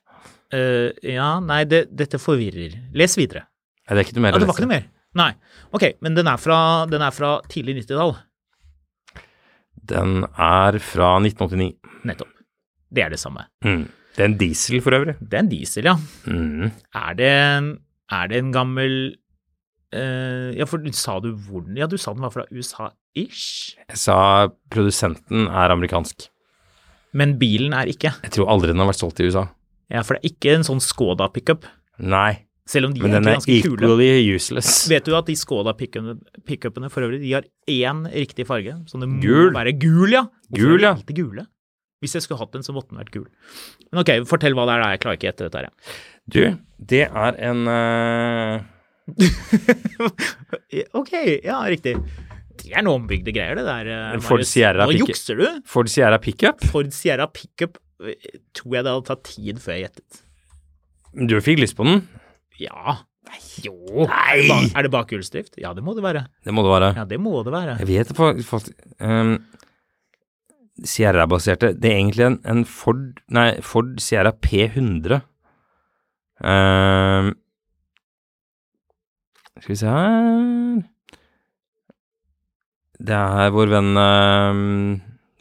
[0.54, 2.76] Uh, Ja, nei, det, dette forvirrer.
[2.94, 3.48] Les videre.
[3.88, 4.86] Nei, det er ikke noe mer Ja, det var ikke noe mer?
[5.18, 5.32] Nei.
[5.74, 6.60] Ok, men den er fra,
[6.90, 8.14] den er fra tidlig 90-tall.
[9.90, 11.74] Den er fra 1989.
[12.06, 12.32] Nettopp.
[12.94, 13.46] Det er det samme.
[13.66, 13.86] Mm.
[14.14, 15.16] Det er en diesel for øvrig.
[15.20, 15.96] Det er en diesel, ja.
[16.30, 16.70] Mm.
[16.94, 17.32] Er det,
[18.14, 18.94] er det en gammel
[19.96, 23.98] uh, Ja, for sa du hvor den Ja, du sa den var fra USA-ish, Jeg
[23.98, 26.30] sa produsenten er amerikansk.
[27.14, 28.14] men bilen er ikke.
[28.24, 29.48] Jeg tror aldri den har vært solgt i USA.
[29.90, 31.66] Ja, for det er ikke en sånn Skoda pickup,
[32.02, 34.08] Nei, selv om de men er den er ganske kule.
[34.34, 34.88] useless.
[34.94, 39.10] Vet du at de Skoda pickupene for øvrig, de har én riktig farge, så det
[39.10, 39.52] må Gul.
[39.54, 40.24] være gul, ja.
[40.50, 40.94] Hvorfor Gul, ja.
[40.96, 41.46] alltid gule?
[42.04, 43.26] Hvis jeg skulle hatt den, så måtte den vært gul.
[43.92, 44.92] Men ok, fortell hva det er, da.
[44.94, 45.98] Jeg klarer ikke gjette dette her.
[46.28, 46.42] Du,
[46.94, 48.70] det er en uh...
[51.02, 51.96] ok, ja, riktig.
[52.64, 53.90] Det er noe ombygde greier, det der.
[53.92, 54.44] eh, En Ford.
[54.48, 55.48] Sierra Nå jukser du.
[55.68, 56.62] Ford Sierra pickup.
[56.72, 58.14] Ford Sierra pickup eh,
[58.56, 60.22] tror jeg det hadde tatt tid før jeg gjettet.
[61.30, 62.06] Du fikk lyst på den?
[62.62, 63.00] Ja.
[63.64, 63.74] Jo.
[64.10, 64.70] Nei.
[64.76, 65.58] Er det bakhjulsdrift?
[65.62, 66.26] Ja, det må det være.
[66.46, 66.90] Det må det være.
[67.00, 67.76] Ja, det må det være.
[67.82, 69.36] Jeg vet det faktisk um,
[70.82, 75.22] Sierra-baserte Det er egentlig en, en Ford Nei, Ford Sierra P100.
[76.44, 77.30] Uh,
[79.62, 80.82] skal vi se her
[82.98, 84.64] Det er vår venn uh,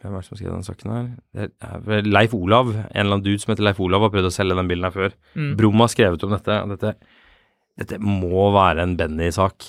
[0.02, 1.08] Hvem er det som har skrevet den saken her?
[1.32, 2.72] Det er Leif Olav.
[2.74, 4.94] En eller annen dude som heter Leif Olav, har prøvd å selge den bilen her
[4.94, 5.12] før.
[5.38, 5.52] Mm.
[5.60, 6.56] Brum har skrevet om dette.
[6.72, 6.92] Dette,
[7.78, 9.68] dette må være en Benny-sak.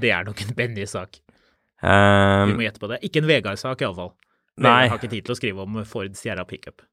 [0.00, 1.20] Det er nok en Benny-sak.
[1.84, 3.02] Um, Vi må gjette på det.
[3.04, 4.14] Ikke en Vegard-sak, iallfall.
[4.62, 4.84] Nei.
[4.84, 6.84] Jeg har ikke tid til å skrive om Ford Sierra pickup.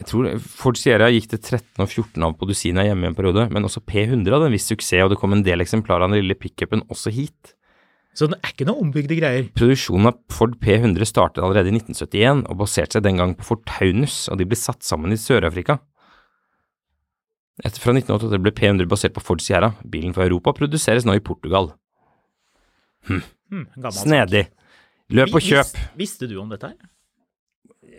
[0.00, 3.16] Jeg tror Ford Sierra gikk til 13 og 14 av på dusina hjemme i en
[3.16, 6.10] periode, men også P100 hadde en viss suksess, og det kom en del eksemplarer av
[6.10, 7.52] den lille pickupen også hit.
[8.16, 9.46] Så det er ikke noe ombygde greier.
[9.56, 13.62] Produksjonen av Ford P100 startet allerede i 1971, og baserte seg den gang på Ford
[13.68, 15.78] Taunus, og de ble satt sammen i Sør-Afrika.
[17.62, 19.74] Etter fra 1988 ble P100 basert på Ford Sierra.
[19.84, 21.70] Bilen fra Europa produseres nå i Portugal.
[23.52, 23.66] Hmm.
[23.92, 24.46] Snedig.
[25.12, 25.68] Løp og kjøp.
[25.76, 26.88] vis- Visste du om dette her?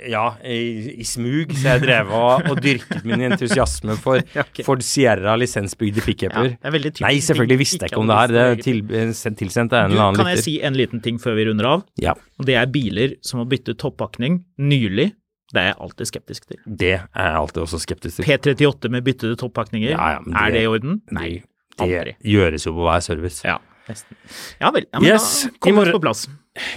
[0.09, 4.63] Ja, i, i smug, så jeg drev og, og dyrket min entusiasme for okay.
[4.65, 6.49] Ford Sierra lisensbygde pickuper.
[6.57, 6.71] Ja,
[7.05, 8.33] Nei, selvfølgelig visste jeg ikke om det her.
[8.33, 8.81] Det er til,
[9.15, 11.69] sendt- tilsendt av en eller annen kan jeg si en liten ting før vi runder
[11.69, 11.85] av?
[12.01, 15.11] Ja, det er biler som har byttet toppakning nylig.
[15.53, 16.59] Det er jeg alltid skeptisk til.
[16.65, 18.25] det er jeg alltid også skeptisk til.
[18.31, 21.01] P38 med byttede toppakninger, Ja, ja, men er det- det i orden?
[21.13, 21.29] Nei,
[21.77, 22.15] Det, aldri.
[22.17, 23.43] det gjøres jo på hver service.
[23.45, 23.59] Ja,
[23.89, 24.17] nesten.
[24.61, 24.85] Ja vel.
[24.91, 26.25] Ja, men Yes, da kommer kom vi på plass.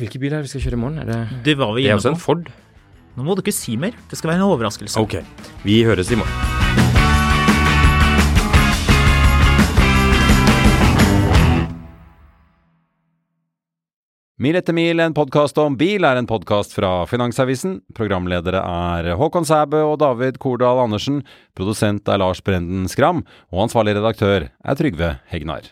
[0.01, 0.99] Hvilke bil er det vi skal kjøre i morgen?
[1.03, 2.49] Er det, Det var vi det er også en Ford?
[3.17, 3.97] Nå må du ikke si mer.
[4.11, 5.01] Det skal være en overraskelse.
[5.01, 5.19] Ok,
[5.65, 6.55] vi høres i morgen.
[14.37, 17.79] Mil etter mil, en podkast om bil, er en podkast fra Finansavisen.
[17.97, 21.23] Programledere er Håkon Sæbø og David Kordal Andersen.
[21.57, 23.23] Produsent er Lars Brenden Skram.
[23.49, 25.71] Og ansvarlig redaktør er Trygve Hegnar.